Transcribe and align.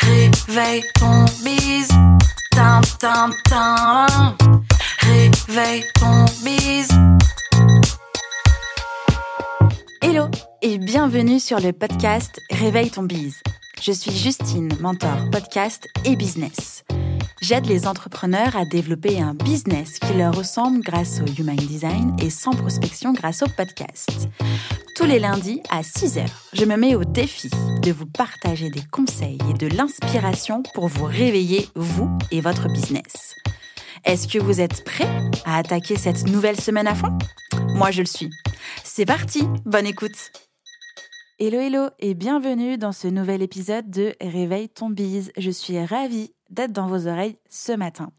Réveille 0.00 0.84
ton 0.94 1.24
bise. 1.44 1.88
Tin, 2.50 2.80
tin, 2.98 3.30
tin. 3.48 4.06
Réveille 5.00 5.84
ton 5.94 6.24
bise. 6.44 6.88
Hello 10.00 10.26
et 10.62 10.78
bienvenue 10.78 11.40
sur 11.40 11.60
le 11.60 11.72
podcast 11.72 12.40
Réveille 12.50 12.90
ton 12.90 13.02
bise. 13.04 13.40
Je 13.80 13.92
suis 13.92 14.12
Justine, 14.12 14.70
mentor 14.80 15.16
podcast 15.32 15.88
et 16.04 16.16
business. 16.16 16.84
J'aide 17.40 17.66
les 17.66 17.86
entrepreneurs 17.86 18.56
à 18.56 18.64
développer 18.64 19.20
un 19.20 19.34
business 19.34 19.98
qui 19.98 20.14
leur 20.14 20.34
ressemble 20.34 20.80
grâce 20.80 21.20
au 21.20 21.26
Human 21.40 21.56
Design 21.56 22.16
et 22.22 22.30
sans 22.30 22.52
prospection 22.52 23.12
grâce 23.12 23.42
au 23.42 23.48
podcast. 23.48 24.28
Tous 24.94 25.06
les 25.06 25.18
lundis 25.18 25.60
à 25.70 25.80
6h, 25.80 26.24
je 26.52 26.64
me 26.64 26.76
mets 26.76 26.94
au 26.94 27.02
défi 27.02 27.50
de 27.82 27.90
vous 27.90 28.06
partager 28.06 28.70
des 28.70 28.82
conseils 28.92 29.38
et 29.50 29.54
de 29.54 29.66
l'inspiration 29.66 30.62
pour 30.72 30.86
vous 30.86 31.04
réveiller, 31.04 31.66
vous 31.74 32.16
et 32.30 32.40
votre 32.40 32.68
business. 32.68 33.34
Est-ce 34.04 34.28
que 34.28 34.38
vous 34.38 34.60
êtes 34.60 34.84
prêts 34.84 35.08
à 35.44 35.58
attaquer 35.58 35.96
cette 35.96 36.28
nouvelle 36.28 36.60
semaine 36.60 36.86
à 36.86 36.94
fond? 36.94 37.18
Moi, 37.74 37.90
je 37.90 38.02
le 38.02 38.06
suis. 38.06 38.30
C'est 38.84 39.04
parti, 39.04 39.42
bonne 39.64 39.86
écoute 39.86 40.30
Hello 41.40 41.58
hello 41.58 41.88
et 41.98 42.14
bienvenue 42.14 42.78
dans 42.78 42.92
ce 42.92 43.08
nouvel 43.08 43.42
épisode 43.42 43.90
de 43.90 44.14
Réveille 44.20 44.68
ton 44.68 44.90
bise. 44.90 45.32
Je 45.36 45.50
suis 45.50 45.84
ravie 45.84 46.32
d'être 46.50 46.72
dans 46.72 46.86
vos 46.86 47.08
oreilles 47.08 47.36
ce 47.50 47.72
matin. 47.72 48.12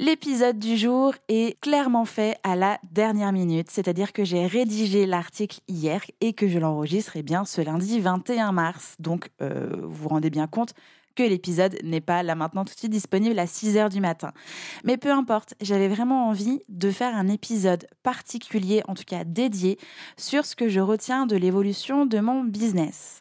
L'épisode 0.00 0.58
du 0.58 0.78
jour 0.78 1.12
est 1.28 1.60
clairement 1.60 2.06
fait 2.06 2.38
à 2.42 2.56
la 2.56 2.78
dernière 2.90 3.32
minute, 3.32 3.68
c'est-à-dire 3.70 4.14
que 4.14 4.24
j'ai 4.24 4.46
rédigé 4.46 5.04
l'article 5.04 5.60
hier 5.68 6.02
et 6.22 6.32
que 6.32 6.48
je 6.48 6.58
l'enregistre 6.58 7.12
eh 7.16 7.22
bien 7.22 7.44
ce 7.44 7.60
lundi 7.60 8.00
21 8.00 8.52
mars. 8.52 8.94
Donc 8.98 9.28
euh, 9.42 9.68
vous 9.82 9.92
vous 9.92 10.08
rendez 10.08 10.30
bien 10.30 10.46
compte 10.46 10.72
que 11.16 11.22
l'épisode 11.22 11.76
n'est 11.84 12.00
pas 12.00 12.22
là 12.22 12.34
maintenant 12.34 12.64
tout 12.64 12.72
de 12.72 12.78
suite 12.78 12.90
disponible 12.90 13.38
à 13.38 13.46
6 13.46 13.76
heures 13.76 13.90
du 13.90 14.00
matin. 14.00 14.32
Mais 14.84 14.96
peu 14.96 15.10
importe, 15.10 15.52
j'avais 15.60 15.88
vraiment 15.88 16.28
envie 16.28 16.62
de 16.70 16.90
faire 16.90 17.14
un 17.14 17.28
épisode 17.28 17.86
particulier, 18.02 18.82
en 18.88 18.94
tout 18.94 19.04
cas 19.06 19.24
dédié, 19.24 19.78
sur 20.16 20.46
ce 20.46 20.56
que 20.56 20.70
je 20.70 20.80
retiens 20.80 21.26
de 21.26 21.36
l'évolution 21.36 22.06
de 22.06 22.20
mon 22.20 22.42
business. 22.42 23.19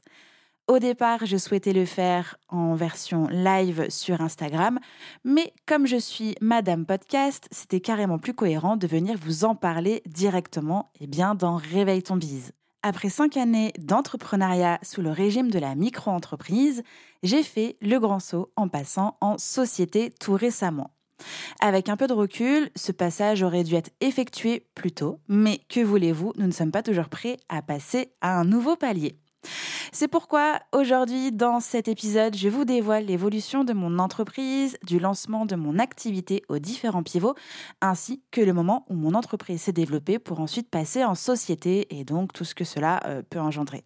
Au 0.70 0.78
départ, 0.78 1.26
je 1.26 1.36
souhaitais 1.36 1.74
le 1.74 1.84
faire 1.84 2.38
en 2.48 2.76
version 2.76 3.28
live 3.32 3.88
sur 3.90 4.22
Instagram, 4.22 4.78
mais 5.24 5.52
comme 5.66 5.88
je 5.88 5.98
suis 5.98 6.36
Madame 6.42 6.86
Podcast, 6.86 7.48
c'était 7.50 7.80
carrément 7.80 8.20
plus 8.20 8.36
cohérent 8.36 8.78
de 8.78 8.86
venir 8.86 9.18
vous 9.20 9.46
en 9.46 9.56
parler 9.56 10.04
directement 10.06 10.92
et 11.00 11.06
eh 11.06 11.08
bien 11.08 11.34
dans 11.34 11.56
Réveille 11.56 12.04
ton 12.04 12.18
bise. 12.18 12.52
Après 12.84 13.10
cinq 13.10 13.36
années 13.36 13.74
d'entrepreneuriat 13.80 14.78
sous 14.84 15.02
le 15.02 15.10
régime 15.10 15.50
de 15.50 15.58
la 15.58 15.74
micro-entreprise, 15.74 16.84
j'ai 17.24 17.42
fait 17.42 17.76
le 17.82 17.98
grand 17.98 18.20
saut 18.20 18.52
en 18.56 18.68
passant 18.68 19.18
en 19.22 19.40
société 19.40 20.14
tout 20.20 20.34
récemment. 20.34 20.92
Avec 21.62 21.90
un 21.90 21.98
peu 21.98 22.06
de 22.06 22.14
recul, 22.14 22.70
ce 22.76 22.92
passage 22.92 23.42
aurait 23.42 23.64
dû 23.64 23.74
être 23.74 23.90
effectué 24.02 24.68
plus 24.76 24.92
tôt, 24.92 25.20
mais 25.28 25.62
que 25.68 25.80
voulez-vous, 25.80 26.34
nous 26.38 26.46
ne 26.46 26.52
sommes 26.52 26.72
pas 26.72 26.84
toujours 26.84 27.10
prêts 27.10 27.38
à 27.50 27.64
passer 27.64 28.12
à 28.22 28.40
un 28.40 28.46
nouveau 28.46 28.76
palier. 28.76 29.18
C'est 29.92 30.08
pourquoi 30.08 30.60
aujourd'hui, 30.72 31.32
dans 31.32 31.60
cet 31.60 31.88
épisode, 31.88 32.36
je 32.36 32.50
vous 32.50 32.66
dévoile 32.66 33.06
l'évolution 33.06 33.64
de 33.64 33.74
mon 33.74 34.00
entreprise, 34.00 34.78
du 34.86 35.00
lancement 35.00 35.46
de 35.46 35.56
mon 35.56 35.80
activité 35.80 36.44
aux 36.50 36.60
différents 36.60 37.04
pivots, 37.04 37.36
ainsi 37.82 38.22
que 38.32 38.42
le 38.42 38.54
moment 38.54 38.86
où 38.90 38.94
mon 38.94 39.14
entreprise 39.14 39.64
s'est 39.64 39.72
développée 39.72 40.20
pour 40.20 40.40
ensuite 40.40 40.70
passer 40.70 41.04
en 41.04 41.16
société 41.16 41.88
et 41.98 42.04
donc 42.04 42.34
tout 42.34 42.46
ce 42.46 42.56
que 42.56 42.64
cela 42.64 43.00
euh, 43.06 43.22
peut 43.30 43.40
engendrer. 43.40 43.84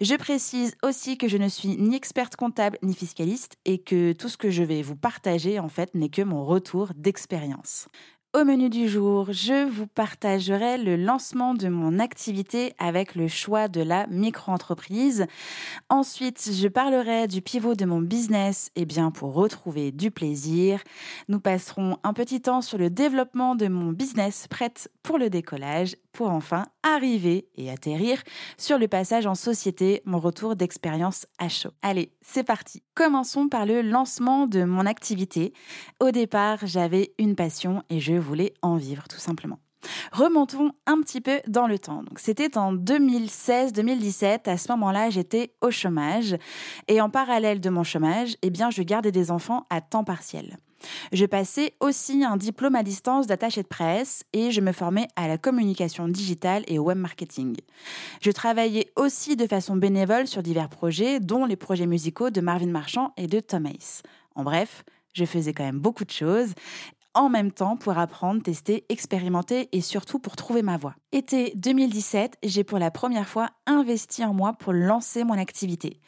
Je 0.00 0.14
précise 0.14 0.74
aussi 0.82 1.18
que 1.18 1.28
je 1.28 1.36
ne 1.36 1.48
suis 1.48 1.76
ni 1.76 1.94
experte 1.94 2.36
comptable 2.36 2.78
ni 2.82 2.94
fiscaliste 2.94 3.56
et 3.64 3.78
que 3.78 4.12
tout 4.12 4.28
ce 4.28 4.38
que 4.38 4.50
je 4.50 4.62
vais 4.62 4.82
vous 4.82 4.96
partager 4.96 5.58
en 5.58 5.68
fait 5.68 5.94
n'est 5.94 6.08
que 6.08 6.22
mon 6.22 6.44
retour 6.44 6.90
d'expérience. 6.96 7.88
Au 8.32 8.44
menu 8.44 8.70
du 8.70 8.88
jour, 8.88 9.32
je 9.32 9.68
vous 9.68 9.88
partagerai 9.88 10.78
le 10.78 10.94
lancement 10.94 11.52
de 11.52 11.66
mon 11.66 11.98
activité 11.98 12.74
avec 12.78 13.16
le 13.16 13.26
choix 13.26 13.66
de 13.66 13.82
la 13.82 14.06
micro-entreprise. 14.06 15.26
Ensuite, 15.88 16.48
je 16.52 16.68
parlerai 16.68 17.26
du 17.26 17.42
pivot 17.42 17.74
de 17.74 17.84
mon 17.86 18.00
business 18.00 18.70
bien 18.76 19.10
pour 19.10 19.34
retrouver 19.34 19.90
du 19.90 20.12
plaisir. 20.12 20.80
Nous 21.26 21.40
passerons 21.40 21.96
un 22.04 22.12
petit 22.12 22.40
temps 22.40 22.62
sur 22.62 22.78
le 22.78 22.88
développement 22.88 23.56
de 23.56 23.66
mon 23.66 23.90
business 23.90 24.46
prête 24.48 24.92
pour 25.02 25.18
le 25.18 25.28
décollage 25.28 25.96
pour 26.12 26.30
enfin 26.30 26.66
arriver 26.82 27.48
et 27.56 27.70
atterrir 27.70 28.22
sur 28.58 28.78
le 28.78 28.88
passage 28.88 29.26
en 29.26 29.34
société, 29.34 30.02
mon 30.04 30.18
retour 30.18 30.56
d'expérience 30.56 31.26
à 31.38 31.48
chaud. 31.48 31.70
Allez, 31.82 32.12
c'est 32.20 32.44
parti. 32.44 32.82
Commençons 32.94 33.48
par 33.48 33.66
le 33.66 33.82
lancement 33.82 34.46
de 34.46 34.64
mon 34.64 34.86
activité. 34.86 35.52
Au 36.00 36.10
départ, 36.10 36.58
j'avais 36.62 37.14
une 37.18 37.36
passion 37.36 37.82
et 37.90 38.00
je 38.00 38.14
voulais 38.14 38.54
en 38.62 38.76
vivre 38.76 39.08
tout 39.08 39.18
simplement. 39.18 39.58
Remontons 40.12 40.72
un 40.86 41.00
petit 41.00 41.20
peu 41.20 41.40
dans 41.46 41.66
le 41.66 41.78
temps. 41.78 42.02
C'était 42.16 42.58
en 42.58 42.74
2016-2017. 42.74 44.48
À 44.48 44.56
ce 44.56 44.70
moment-là, 44.72 45.10
j'étais 45.10 45.54
au 45.60 45.70
chômage 45.70 46.36
et 46.88 47.00
en 47.00 47.10
parallèle 47.10 47.60
de 47.60 47.70
mon 47.70 47.84
chômage, 47.84 48.36
eh 48.42 48.50
bien, 48.50 48.70
je 48.70 48.82
gardais 48.82 49.12
des 49.12 49.30
enfants 49.30 49.66
à 49.70 49.80
temps 49.80 50.04
partiel. 50.04 50.58
Je 51.12 51.26
passais 51.26 51.74
aussi 51.80 52.24
un 52.24 52.36
diplôme 52.36 52.74
à 52.74 52.82
distance 52.82 53.26
d'attaché 53.26 53.62
de 53.62 53.68
presse 53.68 54.24
et 54.32 54.50
je 54.50 54.60
me 54.60 54.72
formais 54.72 55.08
à 55.16 55.28
la 55.28 55.38
communication 55.38 56.08
digitale 56.08 56.64
et 56.66 56.78
au 56.78 56.84
web 56.84 56.98
marketing. 56.98 57.56
Je 58.20 58.30
travaillais 58.30 58.90
aussi 58.96 59.36
de 59.36 59.46
façon 59.46 59.76
bénévole 59.76 60.26
sur 60.26 60.42
divers 60.42 60.68
projets, 60.68 61.20
dont 61.20 61.44
les 61.44 61.56
projets 61.56 61.86
musicaux 61.86 62.30
de 62.30 62.40
Marvin 62.40 62.66
Marchand 62.66 63.12
et 63.16 63.26
de 63.26 63.40
Tom 63.40 63.66
Hayes. 63.66 64.02
En 64.34 64.44
bref, 64.44 64.84
je 65.12 65.24
faisais 65.24 65.52
quand 65.52 65.64
même 65.64 65.80
beaucoup 65.80 66.04
de 66.04 66.10
choses 66.10 66.54
en 67.14 67.28
même 67.28 67.52
temps 67.52 67.76
pour 67.76 67.98
apprendre, 67.98 68.42
tester, 68.42 68.84
expérimenter 68.88 69.68
et 69.72 69.80
surtout 69.80 70.18
pour 70.18 70.36
trouver 70.36 70.62
ma 70.62 70.76
voie. 70.76 70.94
Été 71.12 71.52
2017, 71.56 72.38
j'ai 72.42 72.64
pour 72.64 72.78
la 72.78 72.90
première 72.90 73.28
fois 73.28 73.50
investi 73.66 74.24
en 74.24 74.34
moi 74.34 74.52
pour 74.52 74.72
lancer 74.72 75.24
mon 75.24 75.38
activité. 75.38 76.00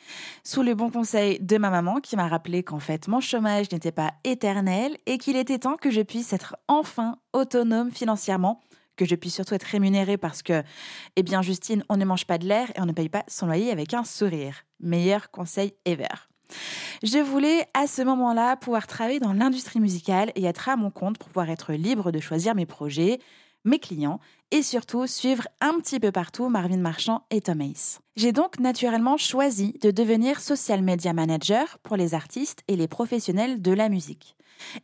Sous 0.45 0.63
le 0.63 0.75
bon 0.75 0.91
conseil 0.91 1.39
de 1.41 1.59
ma 1.59 1.71
maman 1.71 2.01
qui 2.01 2.17
m'a 2.17 2.29
rappelé 2.29 2.63
qu'en 2.63 2.79
fait 2.79 3.09
mon 3.09 3.21
chômage 3.21 3.71
n'était 3.73 3.93
pas 3.93 4.13
éternel 4.25 4.97
et 5.07 5.19
qu'il 5.19 5.37
était 5.37 5.59
temps 5.59 5.77
que 5.77 5.91
je 5.91 6.03
puisse 6.03 6.33
être 6.33 6.57
enfin 6.69 7.17
autonome 7.33 7.91
financièrement 7.91 8.61
que 8.97 9.05
je 9.05 9.15
puisse 9.15 9.35
surtout 9.35 9.55
être 9.55 9.65
rémunérée 9.65 10.19
parce 10.19 10.43
que, 10.43 10.63
eh 11.17 11.23
bien, 11.23 11.43
Justine, 11.43 11.85
on 11.89 11.97
ne 11.97 12.05
mange 12.05 12.27
pas 12.27 12.39
de 12.39 12.47
l'air 12.47 12.71
et 12.77 12.81
on 12.81 12.87
ne 12.87 12.93
paye 12.93 13.09
pas 13.09 13.25
son 13.27 13.47
loyer 13.47 13.71
avec 13.71 13.95
un 13.95 14.05
sourire. 14.05 14.65
Meilleur 14.81 15.31
conseil 15.31 15.75
ever. 15.85 16.32
Je 17.03 17.19
voulais 17.19 17.67
à 17.75 17.87
ce 17.87 18.03
moment-là 18.03 18.57
pouvoir 18.57 18.87
travailler 18.87 19.21
dans 19.21 19.33
l'industrie 19.33 19.81
musicale 19.81 20.33
et 20.35 20.45
être 20.45 20.69
à 20.69 20.77
mon 20.77 20.91
compte 20.91 21.19
pour 21.19 21.29
pouvoir 21.29 21.51
être 21.51 21.73
libre 21.73 22.13
de 22.13 22.21
choisir 22.21 22.55
mes 22.55 22.67
projets, 22.67 23.21
mes 23.65 23.79
clients 23.79 24.21
et 24.51 24.63
surtout 24.63 25.07
suivre 25.07 25.49
un 25.61 25.79
petit 25.81 25.99
peu 25.99 26.13
partout 26.13 26.49
Marvin 26.49 26.77
Marchand 26.77 27.23
et 27.31 27.41
Tom 27.41 27.61
Hayes. 27.61 27.99
J'ai 28.17 28.33
donc 28.33 28.59
naturellement 28.59 29.17
choisi 29.17 29.79
de 29.81 29.91
devenir 29.91 30.41
social 30.41 30.83
media 30.83 31.13
manager 31.13 31.79
pour 31.83 31.97
les 31.97 32.15
artistes 32.15 32.63
et 32.69 32.77
les 32.77 32.89
professionnels 32.89 33.63
de 33.63 33.73
la 33.73 33.89
musique. 33.89 34.37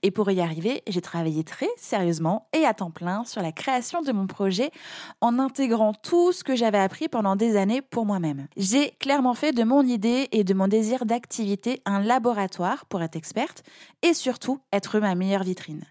Et 0.02 0.10
pour 0.10 0.30
y 0.30 0.40
arriver, 0.40 0.82
j'ai 0.86 1.00
travaillé 1.00 1.44
très 1.44 1.68
sérieusement 1.76 2.48
et 2.52 2.64
à 2.64 2.74
temps 2.74 2.90
plein 2.90 3.24
sur 3.24 3.42
la 3.42 3.52
création 3.52 4.02
de 4.02 4.12
mon 4.12 4.26
projet 4.26 4.70
en 5.20 5.38
intégrant 5.38 5.92
tout 5.92 6.32
ce 6.32 6.44
que 6.44 6.56
j'avais 6.56 6.78
appris 6.78 7.08
pendant 7.08 7.36
des 7.36 7.56
années 7.56 7.82
pour 7.82 8.06
moi-même. 8.06 8.48
J'ai 8.56 8.90
clairement 9.00 9.34
fait 9.34 9.52
de 9.52 9.64
mon 9.64 9.82
idée 9.82 10.28
et 10.32 10.44
de 10.44 10.54
mon 10.54 10.68
désir 10.68 11.06
d'activité 11.06 11.82
un 11.84 12.00
laboratoire 12.00 12.86
pour 12.86 13.02
être 13.02 13.16
experte 13.16 13.62
et 14.02 14.14
surtout 14.14 14.60
être 14.72 14.98
ma 14.98 15.14
meilleure 15.14 15.44
vitrine. 15.44 15.84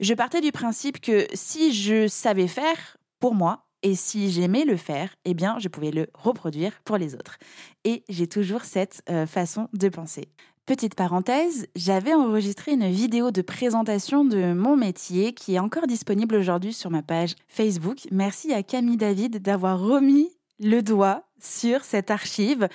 Je 0.00 0.14
partais 0.14 0.40
du 0.40 0.52
principe 0.52 1.00
que 1.00 1.26
si 1.34 1.72
je 1.72 2.08
savais 2.08 2.48
faire 2.48 2.96
pour 3.20 3.34
moi, 3.34 3.64
et 3.82 3.94
si 3.94 4.30
j'aimais 4.30 4.64
le 4.64 4.76
faire, 4.76 5.14
eh 5.24 5.34
bien, 5.34 5.58
je 5.58 5.68
pouvais 5.68 5.90
le 5.90 6.06
reproduire 6.14 6.80
pour 6.84 6.96
les 6.96 7.14
autres. 7.14 7.38
Et 7.84 8.04
j'ai 8.08 8.28
toujours 8.28 8.62
cette 8.62 9.02
euh, 9.10 9.26
façon 9.26 9.68
de 9.72 9.88
penser. 9.88 10.28
Petite 10.64 10.94
parenthèse, 10.94 11.66
j'avais 11.74 12.14
enregistré 12.14 12.74
une 12.74 12.88
vidéo 12.88 13.32
de 13.32 13.42
présentation 13.42 14.24
de 14.24 14.52
mon 14.52 14.76
métier 14.76 15.32
qui 15.32 15.56
est 15.56 15.58
encore 15.58 15.88
disponible 15.88 16.36
aujourd'hui 16.36 16.72
sur 16.72 16.88
ma 16.88 17.02
page 17.02 17.34
Facebook. 17.48 18.06
Merci 18.12 18.52
à 18.52 18.62
Camille 18.62 18.96
David 18.96 19.42
d'avoir 19.42 19.80
remis 19.80 20.30
le 20.60 20.80
doigt 20.80 21.24
sur 21.42 21.84
cette 21.84 22.10
archive 22.10 22.68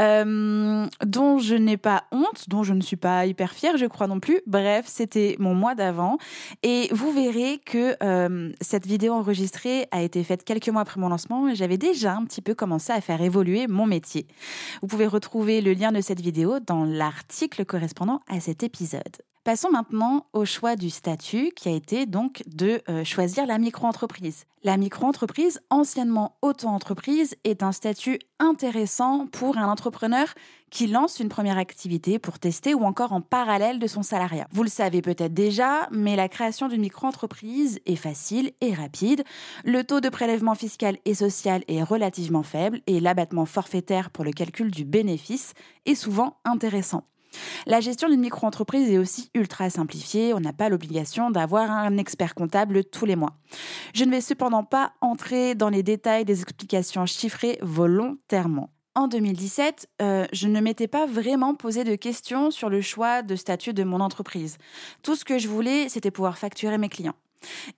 euh, 0.00 0.86
dont 1.04 1.38
je 1.38 1.54
n'ai 1.54 1.76
pas 1.76 2.04
honte, 2.10 2.48
dont 2.48 2.62
je 2.62 2.72
ne 2.72 2.80
suis 2.80 2.96
pas 2.96 3.26
hyper 3.26 3.52
fière, 3.52 3.76
je 3.76 3.86
crois 3.86 4.06
non 4.06 4.20
plus. 4.20 4.40
Bref, 4.46 4.86
c'était 4.88 5.36
mon 5.38 5.54
mois 5.54 5.74
d'avant. 5.74 6.18
Et 6.62 6.88
vous 6.92 7.12
verrez 7.12 7.60
que 7.64 7.96
euh, 8.02 8.52
cette 8.60 8.86
vidéo 8.86 9.12
enregistrée 9.14 9.86
a 9.90 10.02
été 10.02 10.24
faite 10.24 10.44
quelques 10.44 10.68
mois 10.68 10.82
après 10.82 11.00
mon 11.00 11.08
lancement 11.08 11.48
et 11.48 11.54
j'avais 11.54 11.78
déjà 11.78 12.14
un 12.14 12.24
petit 12.24 12.42
peu 12.42 12.54
commencé 12.54 12.92
à 12.92 13.00
faire 13.00 13.20
évoluer 13.20 13.66
mon 13.66 13.86
métier. 13.86 14.26
Vous 14.80 14.88
pouvez 14.88 15.06
retrouver 15.06 15.60
le 15.60 15.72
lien 15.72 15.92
de 15.92 16.00
cette 16.00 16.20
vidéo 16.20 16.60
dans 16.60 16.84
l'article 16.84 17.64
correspondant 17.64 18.20
à 18.28 18.40
cet 18.40 18.62
épisode. 18.62 19.18
Passons 19.48 19.70
maintenant 19.70 20.26
au 20.34 20.44
choix 20.44 20.76
du 20.76 20.90
statut 20.90 21.52
qui 21.56 21.70
a 21.70 21.72
été 21.72 22.04
donc 22.04 22.42
de 22.46 22.82
euh, 22.90 23.02
choisir 23.02 23.46
la 23.46 23.56
micro-entreprise. 23.56 24.44
La 24.62 24.76
micro-entreprise, 24.76 25.60
anciennement 25.70 26.36
auto-entreprise, 26.42 27.34
est 27.44 27.62
un 27.62 27.72
statut 27.72 27.97
intéressant 28.38 29.26
pour 29.26 29.58
un 29.58 29.68
entrepreneur 29.70 30.26
qui 30.70 30.86
lance 30.86 31.20
une 31.20 31.28
première 31.28 31.58
activité 31.58 32.18
pour 32.18 32.38
tester 32.38 32.74
ou 32.74 32.84
encore 32.84 33.12
en 33.12 33.20
parallèle 33.20 33.78
de 33.78 33.86
son 33.86 34.02
salariat. 34.02 34.46
Vous 34.52 34.62
le 34.62 34.68
savez 34.68 35.02
peut-être 35.02 35.34
déjà, 35.34 35.88
mais 35.90 36.16
la 36.16 36.28
création 36.28 36.68
d'une 36.68 36.82
micro-entreprise 36.82 37.80
est 37.86 37.96
facile 37.96 38.52
et 38.60 38.74
rapide. 38.74 39.24
Le 39.64 39.84
taux 39.84 40.00
de 40.00 40.08
prélèvement 40.08 40.54
fiscal 40.54 40.98
et 41.04 41.14
social 41.14 41.62
est 41.68 41.82
relativement 41.82 42.42
faible 42.42 42.80
et 42.86 43.00
l'abattement 43.00 43.46
forfaitaire 43.46 44.10
pour 44.10 44.24
le 44.24 44.32
calcul 44.32 44.70
du 44.70 44.84
bénéfice 44.84 45.54
est 45.86 45.94
souvent 45.94 46.36
intéressant. 46.44 47.04
La 47.66 47.80
gestion 47.80 48.08
d'une 48.08 48.20
micro-entreprise 48.20 48.90
est 48.90 48.98
aussi 48.98 49.30
ultra 49.34 49.70
simplifiée. 49.70 50.34
On 50.34 50.40
n'a 50.40 50.52
pas 50.52 50.68
l'obligation 50.68 51.30
d'avoir 51.30 51.70
un 51.70 51.96
expert 51.98 52.34
comptable 52.34 52.84
tous 52.84 53.04
les 53.04 53.16
mois. 53.16 53.34
Je 53.94 54.04
ne 54.04 54.10
vais 54.10 54.20
cependant 54.20 54.64
pas 54.64 54.92
entrer 55.00 55.54
dans 55.54 55.68
les 55.68 55.82
détails 55.82 56.24
des 56.24 56.42
explications 56.42 57.06
chiffrées 57.06 57.58
volontairement. 57.62 58.70
En 58.94 59.06
2017, 59.06 59.88
euh, 60.02 60.26
je 60.32 60.48
ne 60.48 60.60
m'étais 60.60 60.88
pas 60.88 61.06
vraiment 61.06 61.54
posé 61.54 61.84
de 61.84 61.94
questions 61.94 62.50
sur 62.50 62.68
le 62.68 62.80
choix 62.80 63.22
de 63.22 63.36
statut 63.36 63.72
de 63.72 63.84
mon 63.84 64.00
entreprise. 64.00 64.58
Tout 65.02 65.14
ce 65.14 65.24
que 65.24 65.38
je 65.38 65.46
voulais, 65.46 65.88
c'était 65.88 66.10
pouvoir 66.10 66.36
facturer 66.36 66.78
mes 66.78 66.88
clients. 66.88 67.14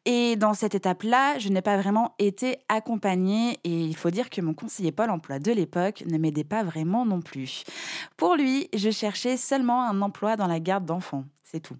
Et 0.04 0.36
dans 0.36 0.54
cette 0.54 0.74
étape-là, 0.74 1.38
je 1.38 1.48
n'ai 1.48 1.62
pas 1.62 1.76
vraiment 1.76 2.14
été 2.18 2.58
accompagnée 2.68 3.58
et 3.64 3.82
il 3.82 3.96
faut 3.96 4.10
dire 4.10 4.30
que 4.30 4.40
mon 4.40 4.54
conseiller 4.54 4.92
Pôle 4.92 5.10
emploi 5.10 5.38
de 5.38 5.52
l'époque 5.52 6.04
ne 6.06 6.18
m'aidait 6.18 6.44
pas 6.44 6.62
vraiment 6.62 7.04
non 7.04 7.20
plus. 7.20 7.64
Pour 8.16 8.36
lui, 8.36 8.68
je 8.74 8.90
cherchais 8.90 9.36
seulement 9.36 9.84
un 9.84 10.00
emploi 10.02 10.36
dans 10.36 10.46
la 10.46 10.60
garde 10.60 10.84
d'enfants, 10.84 11.24
c'est 11.44 11.60
tout. 11.60 11.76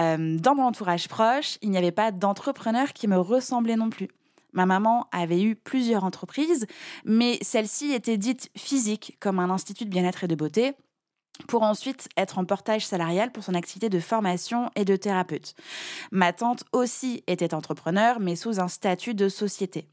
Euh, 0.00 0.36
dans 0.38 0.54
mon 0.54 0.64
entourage 0.64 1.08
proche, 1.08 1.58
il 1.62 1.70
n'y 1.70 1.78
avait 1.78 1.92
pas 1.92 2.12
d'entrepreneur 2.12 2.92
qui 2.92 3.08
me 3.08 3.18
ressemblait 3.18 3.76
non 3.76 3.90
plus. 3.90 4.08
Ma 4.52 4.66
maman 4.66 5.06
avait 5.12 5.42
eu 5.42 5.54
plusieurs 5.54 6.04
entreprises, 6.04 6.66
mais 7.04 7.38
celle-ci 7.42 7.92
était 7.92 8.16
dite 8.16 8.50
physique, 8.56 9.16
comme 9.20 9.38
un 9.38 9.50
institut 9.50 9.84
de 9.84 9.90
bien-être 9.90 10.24
et 10.24 10.28
de 10.28 10.34
beauté, 10.34 10.74
pour 11.46 11.62
ensuite 11.62 12.08
être 12.16 12.38
en 12.38 12.44
portage 12.44 12.86
salarial 12.86 13.30
pour 13.32 13.44
son 13.44 13.54
activité 13.54 13.88
de 13.88 14.00
formation 14.00 14.70
et 14.74 14.84
de 14.84 14.96
thérapeute. 14.96 15.54
Ma 16.10 16.32
tante 16.32 16.64
aussi 16.72 17.22
était 17.26 17.54
entrepreneur, 17.54 18.20
mais 18.20 18.36
sous 18.36 18.60
un 18.60 18.68
statut 18.68 19.14
de 19.14 19.28
société. 19.28 19.88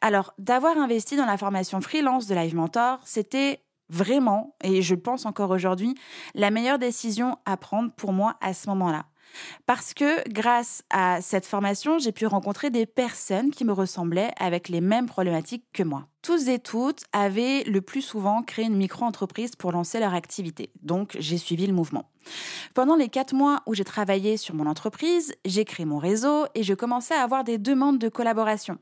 Alors, 0.00 0.32
d'avoir 0.38 0.78
investi 0.78 1.16
dans 1.16 1.26
la 1.26 1.36
formation 1.36 1.80
freelance 1.80 2.26
de 2.26 2.34
Live 2.34 2.54
Mentor, 2.54 3.00
c'était 3.04 3.60
vraiment, 3.88 4.54
et 4.62 4.82
je 4.82 4.94
pense 4.94 5.26
encore 5.26 5.50
aujourd'hui, 5.50 5.94
la 6.34 6.50
meilleure 6.50 6.78
décision 6.78 7.36
à 7.44 7.56
prendre 7.56 7.92
pour 7.92 8.12
moi 8.12 8.36
à 8.40 8.54
ce 8.54 8.68
moment-là. 8.68 9.06
Parce 9.66 9.94
que 9.94 10.28
grâce 10.28 10.82
à 10.90 11.20
cette 11.20 11.46
formation, 11.46 11.98
j'ai 11.98 12.12
pu 12.12 12.26
rencontrer 12.26 12.70
des 12.70 12.86
personnes 12.86 13.50
qui 13.50 13.64
me 13.64 13.72
ressemblaient 13.72 14.32
avec 14.38 14.68
les 14.68 14.80
mêmes 14.80 15.06
problématiques 15.06 15.64
que 15.72 15.82
moi. 15.82 16.06
Tous 16.22 16.48
et 16.48 16.58
toutes 16.58 17.04
avaient 17.12 17.62
le 17.64 17.80
plus 17.80 18.02
souvent 18.02 18.42
créé 18.42 18.64
une 18.64 18.76
micro-entreprise 18.76 19.56
pour 19.56 19.72
lancer 19.72 20.00
leur 20.00 20.14
activité. 20.14 20.70
Donc, 20.82 21.16
j'ai 21.20 21.38
suivi 21.38 21.66
le 21.66 21.72
mouvement. 21.72 22.10
Pendant 22.74 22.96
les 22.96 23.08
quatre 23.08 23.34
mois 23.34 23.62
où 23.66 23.74
j'ai 23.74 23.84
travaillé 23.84 24.36
sur 24.36 24.54
mon 24.54 24.66
entreprise, 24.66 25.34
j'ai 25.44 25.64
créé 25.64 25.86
mon 25.86 25.98
réseau 25.98 26.46
et 26.54 26.62
je 26.62 26.74
commençais 26.74 27.14
à 27.14 27.22
avoir 27.22 27.44
des 27.44 27.58
demandes 27.58 27.98
de 27.98 28.08
collaboration. 28.08 28.78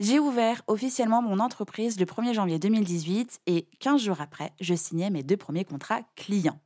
J'ai 0.00 0.18
ouvert 0.18 0.62
officiellement 0.66 1.22
mon 1.22 1.38
entreprise 1.38 1.98
le 1.98 2.06
1er 2.06 2.34
janvier 2.34 2.58
2018 2.58 3.40
et 3.46 3.68
15 3.80 4.02
jours 4.02 4.20
après, 4.20 4.52
je 4.60 4.74
signais 4.74 5.10
mes 5.10 5.22
deux 5.22 5.36
premiers 5.36 5.64
contrats 5.64 6.02
clients. 6.14 6.60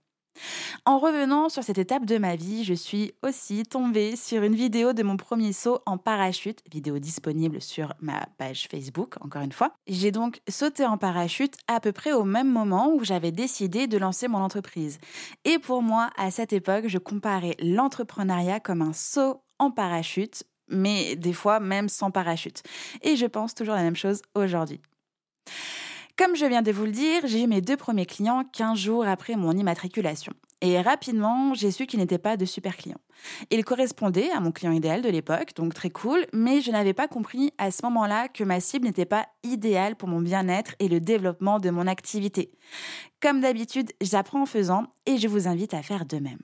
En 0.85 0.99
revenant 0.99 1.49
sur 1.49 1.63
cette 1.63 1.79
étape 1.79 2.05
de 2.05 2.19
ma 2.19 2.37
vie, 2.37 2.65
je 2.65 2.75
suis 2.75 3.13
aussi 3.23 3.65
tombée 3.65 4.17
sur 4.17 4.43
une 4.43 4.55
vidéo 4.55 4.93
de 4.93 5.03
mon 5.03 5.17
premier 5.17 5.53
saut 5.53 5.81
en 5.87 5.99
parachute, 5.99 6.61
vidéo 6.71 6.99
disponible 6.99 7.61
sur 7.61 7.95
ma 8.01 8.27
page 8.39 8.69
Facebook, 8.71 9.15
encore 9.21 9.43
une 9.43 9.53
fois. 9.53 9.73
J'ai 9.87 10.11
donc 10.11 10.41
sauté 10.49 10.85
en 10.85 10.99
parachute 10.99 11.55
à 11.69 11.81
peu 11.81 11.93
près 11.93 12.13
au 12.13 12.25
même 12.25 12.51
moment 12.51 12.93
où 12.93 13.05
j'avais 13.05 13.33
décidé 13.33 13.87
de 13.87 13.99
lancer 13.99 14.29
mon 14.29 14.39
entreprise. 14.39 14.99
Et 15.45 15.59
pour 15.59 15.83
moi, 15.83 16.11
à 16.17 16.31
cette 16.31 16.53
époque, 16.53 16.85
je 16.89 16.99
comparais 16.99 17.57
l'entrepreneuriat 17.61 18.61
comme 18.61 18.83
un 18.83 18.93
saut 18.93 19.43
en 19.59 19.71
parachute, 19.71 20.45
mais 20.69 21.17
des 21.17 21.33
fois 21.33 21.61
même 21.61 21.89
sans 21.89 22.11
parachute. 22.11 22.63
Et 23.03 23.17
je 23.17 23.27
pense 23.27 23.55
toujours 23.55 23.75
la 23.75 23.83
même 23.83 23.97
chose 23.97 24.23
aujourd'hui. 24.35 24.81
Comme 26.17 26.37
je 26.37 26.45
viens 26.45 26.63
de 26.63 26.73
vous 26.73 26.85
le 26.85 26.91
dire, 26.91 27.23
j'ai 27.25 27.43
eu 27.43 27.47
mes 27.47 27.61
deux 27.61 27.77
premiers 27.77 28.07
clients 28.07 28.45
15 28.53 28.79
jours 28.79 29.07
après 29.07 29.37
mon 29.37 29.53
immatriculation. 29.53 30.33
Et 30.61 30.81
rapidement, 30.81 31.55
j'ai 31.55 31.71
su 31.71 31.87
qu'il 31.87 32.01
n'était 32.01 32.19
pas 32.19 32.37
de 32.37 32.45
super 32.45 32.77
client. 32.77 33.01
Il 33.51 33.65
correspondait 33.65 34.31
à 34.31 34.41
mon 34.41 34.53
client 34.53 34.73
idéal 34.73 35.03
de 35.03 35.09
l'époque, 35.09 35.55
donc 35.57 35.75
très 35.75 35.91
cool, 35.91 36.27
mais 36.33 36.61
je 36.61 36.71
n'avais 36.71 36.95
pas 36.95 37.09
compris 37.09 37.53
à 37.59 37.71
ce 37.71 37.85
moment-là 37.85 38.29
que 38.29 38.45
ma 38.45 38.61
cible 38.61 38.87
n'était 38.87 39.05
pas 39.05 39.27
idéale 39.43 39.97
pour 39.97 40.09
mon 40.09 40.21
bien-être 40.21 40.75
et 40.79 40.89
le 40.89 41.01
développement 41.01 41.59
de 41.59 41.71
mon 41.71 41.87
activité. 41.87 42.53
Comme 43.21 43.41
d'habitude, 43.41 43.93
j'apprends 44.01 44.43
en 44.43 44.47
faisant 44.47 44.87
et 45.05 45.19
je 45.19 45.29
vous 45.29 45.47
invite 45.47 45.75
à 45.75 45.83
faire 45.83 46.07
de 46.07 46.17
même. 46.19 46.39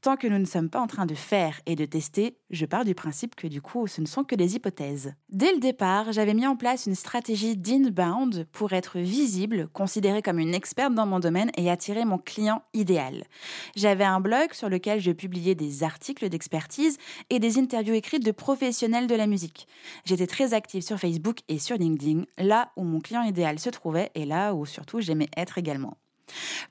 Tant 0.00 0.16
que 0.16 0.26
nous 0.26 0.38
ne 0.38 0.44
sommes 0.44 0.68
pas 0.68 0.80
en 0.80 0.86
train 0.86 1.06
de 1.06 1.14
faire 1.14 1.60
et 1.66 1.74
de 1.74 1.84
tester, 1.84 2.36
je 2.50 2.66
pars 2.66 2.84
du 2.84 2.94
principe 2.94 3.34
que 3.34 3.46
du 3.46 3.62
coup, 3.62 3.86
ce 3.86 4.00
ne 4.00 4.06
sont 4.06 4.24
que 4.24 4.34
des 4.34 4.54
hypothèses. 4.54 5.14
Dès 5.30 5.52
le 5.52 5.58
départ, 5.58 6.12
j'avais 6.12 6.34
mis 6.34 6.46
en 6.46 6.56
place 6.56 6.86
une 6.86 6.94
stratégie 6.94 7.56
d'inbound 7.56 8.46
pour 8.52 8.72
être 8.72 8.98
visible, 8.98 9.68
considérée 9.72 10.22
comme 10.22 10.38
une 10.38 10.54
experte 10.54 10.94
dans 10.94 11.06
mon 11.06 11.18
domaine 11.18 11.50
et 11.56 11.70
attirer 11.70 12.04
mon 12.04 12.18
client 12.18 12.62
idéal. 12.74 13.24
J'avais 13.74 14.04
un 14.04 14.20
blog 14.20 14.52
sur 14.52 14.68
lequel 14.68 15.00
je 15.00 15.12
publiais 15.12 15.54
des 15.54 15.82
articles 15.82 16.19
d'expertise 16.28 16.98
et 17.30 17.38
des 17.38 17.58
interviews 17.58 17.94
écrites 17.94 18.24
de 18.24 18.32
professionnels 18.32 19.06
de 19.06 19.14
la 19.14 19.26
musique. 19.26 19.66
J'étais 20.04 20.26
très 20.26 20.54
active 20.54 20.82
sur 20.82 20.98
Facebook 20.98 21.38
et 21.48 21.58
sur 21.58 21.76
LinkedIn, 21.76 22.24
là 22.38 22.70
où 22.76 22.84
mon 22.84 23.00
client 23.00 23.22
idéal 23.22 23.58
se 23.58 23.70
trouvait 23.70 24.10
et 24.14 24.24
là 24.24 24.54
où 24.54 24.66
surtout 24.66 25.00
j'aimais 25.00 25.28
être 25.36 25.58
également. 25.58 25.96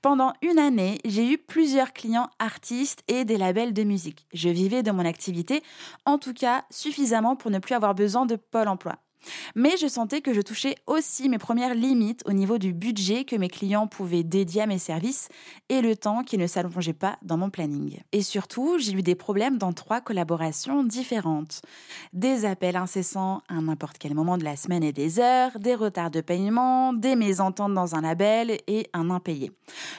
Pendant 0.02 0.34
une 0.42 0.60
année, 0.60 1.00
j'ai 1.06 1.30
eu 1.30 1.38
plusieurs 1.38 1.94
clients 1.94 2.30
artistes 2.40 3.04
et 3.08 3.26
des 3.26 3.38
labels 3.38 3.74
de 3.74 3.84
musique. 3.84 4.26
Je 4.34 4.50
vivais 4.50 4.84
de 4.84 4.92
mon 4.92 5.06
activité, 5.06 5.64
en 6.06 6.18
tout 6.18 6.34
cas 6.34 6.64
suffisamment 6.70 7.36
pour 7.36 7.52
ne 7.52 7.60
plus 7.60 7.76
avoir 7.76 7.96
besoin 7.96 8.26
de 8.26 8.36
Pôle 8.36 8.68
emploi. 8.68 8.96
Mais 9.56 9.78
je 9.78 9.88
sentais 9.88 10.22
que 10.22 10.34
je 10.34 10.42
touchais 10.42 10.76
aussi 10.88 11.30
mes 11.30 11.38
premières 11.38 11.76
limites 11.76 12.24
au 12.26 12.34
niveau 12.34 12.58
du 12.58 12.74
budget 12.74 13.26
que 13.26 13.36
mes 13.36 13.50
clients 13.50 13.88
pouvaient 13.88 14.24
dédier 14.24 14.64
à 14.64 14.68
mes 14.68 14.78
services 14.78 15.30
et 15.70 15.82
le 15.82 15.96
temps 15.96 16.24
qui 16.24 16.38
ne 16.38 16.48
s'allongeait 16.48 16.94
pas 16.94 17.18
dans 17.22 17.38
mon 17.38 17.50
planning. 17.50 18.00
Et 18.12 18.22
surtout, 18.22 18.78
j'ai 18.80 18.94
eu 18.94 19.02
des 19.02 19.16
problèmes 19.16 19.58
dans 19.58 19.74
trois 19.74 20.02
collaborations 20.02 20.84
différentes. 20.84 21.62
Des 22.14 22.46
appels 22.46 22.76
incessants 22.76 23.42
à 23.50 23.56
n'importe 23.56 23.98
quel 23.98 24.14
moment 24.14 24.38
de 24.38 24.44
la 24.44 24.56
semaine 24.56 24.84
et 24.84 24.94
des 24.94 25.20
heures, 25.20 25.60
des 25.60 25.76
retards 25.76 26.12
de 26.12 26.22
paiement, 26.22 26.94
des 26.94 27.16
mésententes 27.16 27.74
dans 27.74 27.96
un 27.96 28.02
label 28.02 28.58
et 28.68 28.90
un 28.94 29.10
impayé. 29.10 29.52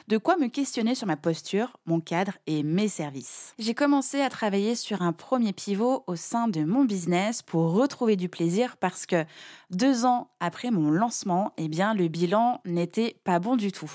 De 0.09 0.19
quoi 0.19 0.37
me 0.37 0.49
questionner 0.49 0.95
sur 0.95 1.07
ma 1.07 1.17
posture, 1.17 1.77
mon 1.87 2.01
cadre 2.01 2.33
et 2.47 2.63
mes 2.63 2.89
services. 2.89 3.55
J'ai 3.59 3.75
commencé 3.75 4.21
à 4.21 4.29
travailler 4.29 4.75
sur 4.75 5.03
un 5.03 5.13
premier 5.13 5.53
pivot 5.53 6.05
au 6.07 6.17
sein 6.17 6.49
de 6.49 6.65
mon 6.65 6.85
business 6.85 7.43
pour 7.43 7.73
retrouver 7.73 8.17
du 8.17 8.29
plaisir 8.29 8.77
parce 8.77 9.07
que 9.07 9.10
deux 9.71 10.05
ans 10.05 10.31
après 10.41 10.71
mon 10.71 10.91
lancement, 10.91 11.53
eh 11.57 11.69
bien, 11.69 11.95
le 11.95 12.09
bilan 12.09 12.61
n'était 12.65 13.17
pas 13.25 13.39
bon 13.39 13.57
du 13.57 13.73
tout. 13.73 13.91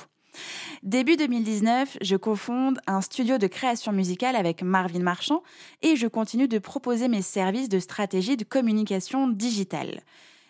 Début 0.83 1.15
2019, 1.15 1.97
je 2.01 2.15
cofonde 2.15 2.79
un 2.87 3.01
studio 3.01 3.37
de 3.37 3.47
création 3.47 3.91
musicale 3.91 4.35
avec 4.35 4.61
Marvin 4.61 4.99
Marchand 4.99 5.43
et 5.81 5.95
je 5.95 6.07
continue 6.07 6.47
de 6.47 6.59
proposer 6.59 7.07
mes 7.07 7.21
services 7.21 7.69
de 7.69 7.79
stratégie 7.79 8.37
de 8.37 8.43
communication 8.43 9.27
digitale. 9.27 10.01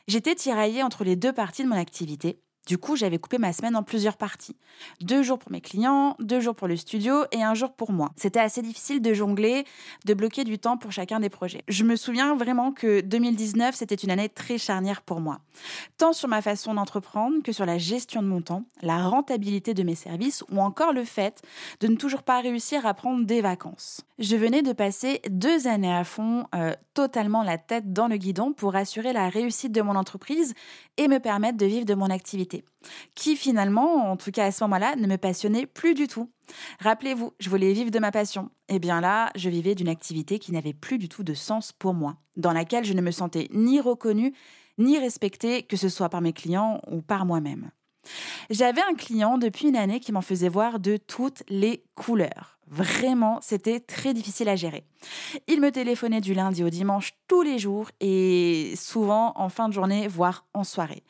J'étais 0.08 0.36
tiraillée 0.36 0.84
entre 0.84 1.04
les 1.04 1.16
deux 1.16 1.34
parties 1.34 1.64
de 1.64 1.70
mon 1.70 1.76
activité 1.76 2.40
du 2.66 2.78
coup, 2.78 2.96
j'avais 2.96 3.20
coupé 3.20 3.38
ma 3.38 3.54
semaine 3.54 3.76
en 3.76 3.84
plusieurs 3.84 4.18
parties. 4.18 4.56
Deux 5.02 5.22
jours 5.22 5.38
pour 5.38 5.52
mes 5.52 5.62
clients, 5.62 6.16
deux 6.20 6.40
jours 6.40 6.56
pour 6.56 6.68
le 6.68 6.76
studio 6.76 7.24
et 7.32 7.44
un 7.44 7.54
jour 7.54 7.74
pour 7.74 7.92
moi. 7.92 8.12
C'était 8.16 8.40
assez 8.40 8.62
difficile 8.62 9.02
de 9.02 9.14
jongler, 9.14 9.66
de 10.06 10.14
bloquer 10.14 10.44
du 10.44 10.58
temps 10.58 10.78
pour 10.78 10.92
chacun 10.92 11.20
des 11.20 11.30
projets. 11.30 11.64
Je 11.68 11.84
me 11.84 11.96
souviens 11.96 12.36
vraiment 12.36 12.72
que 12.72 13.02
2019, 13.02 13.76
c'était 13.76 13.96
une 13.96 14.10
année 14.10 14.30
très 14.30 14.58
charnière 14.58 15.02
pour 15.04 15.22
moi. 15.22 15.40
Tant 15.98 16.12
sur 16.12 16.28
ma 16.28 16.42
façon 16.42 16.74
d'entreprendre 16.74 17.44
que 17.44 17.52
sur 17.52 17.66
la 17.66 17.78
gestion 17.78 18.24
de 18.24 18.28
mon 18.28 18.42
temps, 18.42 18.64
la 18.82 19.08
rentabilité 19.08 19.74
de 19.74 19.84
mes 19.84 19.96
services 19.96 20.44
ou 20.52 20.60
encore 20.60 20.92
le 20.92 21.06
fait 21.06 21.42
de 21.82 21.88
ne 21.88 21.96
toujours 21.96 22.24
pas 22.24 22.42
réussir 22.42 22.86
à 22.86 22.94
prendre 22.94 23.26
des 23.26 23.42
vacances. 23.42 24.02
Je 24.18 24.36
venais 24.36 24.62
de 24.62 24.74
passer 24.74 25.22
deux 25.30 25.68
années 25.68 25.94
à 25.94 26.04
fond, 26.04 26.46
euh, 26.56 26.74
totalement 26.94 27.44
la 27.44 27.58
tête 27.58 27.94
dans 27.94 28.08
le 28.08 28.18
guidon 28.18 28.54
pour 28.54 28.76
assurer 28.76 29.14
la 29.14 29.30
réussite 29.30 29.72
de 29.72 29.82
mon 29.82 29.96
entreprise 29.96 30.54
et 30.98 31.08
me 31.08 31.20
permettre 31.20 31.58
de 31.58 31.66
vivre 31.66 31.86
de 31.86 31.94
mon 31.94 32.10
activité 32.10 32.55
qui 33.16 33.36
finalement, 33.36 34.12
en 34.12 34.18
tout 34.18 34.32
cas 34.32 34.46
à 34.46 34.52
ce 34.52 34.64
moment-là, 34.64 34.96
ne 34.96 35.08
me 35.08 35.18
passionnait 35.18 35.66
plus 35.66 35.94
du 35.94 36.08
tout. 36.08 36.30
Rappelez-vous, 36.80 37.34
je 37.40 37.50
voulais 37.50 37.74
vivre 37.74 37.92
de 37.92 38.00
ma 38.00 38.12
passion. 38.12 38.50
Eh 38.70 38.80
bien 38.80 39.02
là, 39.02 39.32
je 39.36 39.50
vivais 39.50 39.76
d'une 39.76 39.90
activité 39.90 40.40
qui 40.40 40.52
n'avait 40.52 40.74
plus 40.74 40.98
du 40.98 41.10
tout 41.10 41.24
de 41.24 41.34
sens 41.34 41.72
pour 41.72 41.94
moi, 41.94 42.18
dans 42.38 42.54
laquelle 42.54 42.86
je 42.86 42.94
ne 42.94 43.02
me 43.02 43.12
sentais 43.12 43.48
ni 43.52 43.80
reconnue, 43.80 44.34
ni 44.78 45.00
respectée, 45.00 45.64
que 45.64 45.78
ce 45.78 45.90
soit 45.90 46.10
par 46.10 46.22
mes 46.22 46.34
clients 46.34 46.82
ou 46.92 47.02
par 47.02 47.26
moi-même. 47.26 47.72
J'avais 48.50 48.82
un 48.82 48.94
client 48.94 49.38
depuis 49.38 49.70
une 49.70 49.76
année 49.76 50.00
qui 50.00 50.12
m'en 50.12 50.22
faisait 50.22 50.50
voir 50.50 50.80
de 50.80 50.98
toutes 50.98 51.44
les 51.50 51.84
couleurs. 51.96 52.55
Vraiment, 52.68 53.40
c'était 53.42 53.80
très 53.80 54.14
difficile 54.14 54.50
à 54.50 54.56
gérer. 54.56 54.86
Il 55.48 55.62
me 55.62 55.72
téléphonait 55.72 56.22
du 56.22 56.34
lundi 56.34 56.64
au 56.64 56.70
dimanche 56.70 57.14
tous 57.28 57.44
les 57.44 57.60
jours 57.60 57.92
et 58.00 58.74
souvent 58.76 59.34
en 59.36 59.50
fin 59.50 59.70
de 59.70 59.74
journée, 59.74 60.08
voire 60.08 60.46
en 60.54 60.64
soirée. 60.64 61.04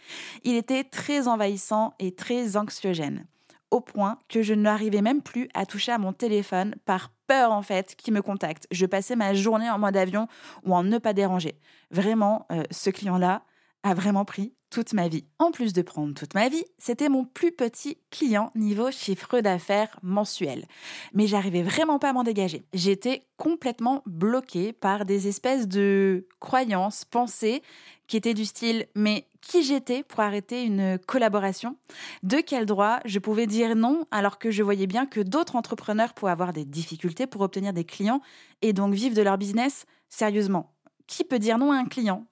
Il 0.43 0.55
était 0.55 0.83
très 0.83 1.29
envahissant 1.29 1.93
et 1.99 2.13
très 2.13 2.57
anxiogène, 2.57 3.25
au 3.71 3.79
point 3.79 4.19
que 4.27 4.41
je 4.41 4.53
n'arrivais 4.53 5.01
même 5.01 5.21
plus 5.21 5.47
à 5.53 5.65
toucher 5.65 5.93
à 5.93 5.97
mon 5.97 6.11
téléphone 6.11 6.75
par 6.85 7.11
peur 7.27 7.53
en 7.53 7.61
fait 7.61 7.95
qu'il 7.95 8.13
me 8.13 8.21
contacte. 8.21 8.67
Je 8.71 8.85
passais 8.85 9.15
ma 9.15 9.33
journée 9.33 9.69
en 9.69 9.79
mode 9.79 9.95
avion 9.95 10.27
ou 10.65 10.75
en 10.75 10.83
ne 10.83 10.97
pas 10.97 11.13
déranger. 11.13 11.57
Vraiment, 11.89 12.45
euh, 12.51 12.63
ce 12.69 12.89
client-là 12.89 13.43
a 13.83 13.93
vraiment 13.93 14.25
pris 14.25 14.54
toute 14.69 14.93
ma 14.93 15.07
vie. 15.07 15.25
En 15.39 15.51
plus 15.51 15.73
de 15.73 15.81
prendre 15.81 16.13
toute 16.13 16.33
ma 16.33 16.49
vie, 16.49 16.65
c'était 16.77 17.09
mon 17.09 17.25
plus 17.25 17.51
petit 17.51 17.97
client 18.11 18.51
niveau 18.55 18.91
chiffre 18.91 19.39
d'affaires 19.39 19.99
mensuel. 20.03 20.65
Mais 21.13 21.27
j'arrivais 21.27 21.63
vraiment 21.63 21.99
pas 21.99 22.09
à 22.09 22.13
m'en 22.13 22.23
dégager. 22.23 22.65
J'étais 22.73 23.25
complètement 23.37 24.03
bloquée 24.05 24.73
par 24.73 25.05
des 25.05 25.27
espèces 25.27 25.67
de 25.67 26.27
croyances, 26.39 27.05
pensées 27.05 27.61
qui 28.07 28.17
étaient 28.17 28.33
du 28.33 28.45
style 28.45 28.85
mais 28.95 29.27
qui 29.41 29.63
j'étais 29.63 30.03
pour 30.03 30.19
arrêter 30.21 30.63
une 30.63 30.97
collaboration? 30.99 31.77
De 32.23 32.37
quel 32.37 32.65
droit 32.65 32.99
je 33.05 33.19
pouvais 33.19 33.47
dire 33.47 33.75
non 33.75 34.05
alors 34.11 34.39
que 34.39 34.51
je 34.51 34.63
voyais 34.63 34.87
bien 34.87 35.05
que 35.05 35.19
d'autres 35.19 35.55
entrepreneurs 35.55 36.13
pouvaient 36.13 36.31
avoir 36.31 36.53
des 36.53 36.65
difficultés 36.65 37.27
pour 37.27 37.41
obtenir 37.41 37.73
des 37.73 37.85
clients 37.85 38.21
et 38.61 38.73
donc 38.73 38.93
vivre 38.93 39.15
de 39.15 39.21
leur 39.21 39.37
business? 39.37 39.85
Sérieusement, 40.09 40.73
qui 41.07 41.23
peut 41.23 41.39
dire 41.39 41.57
non 41.57 41.71
à 41.71 41.77
un 41.77 41.85
client? 41.85 42.25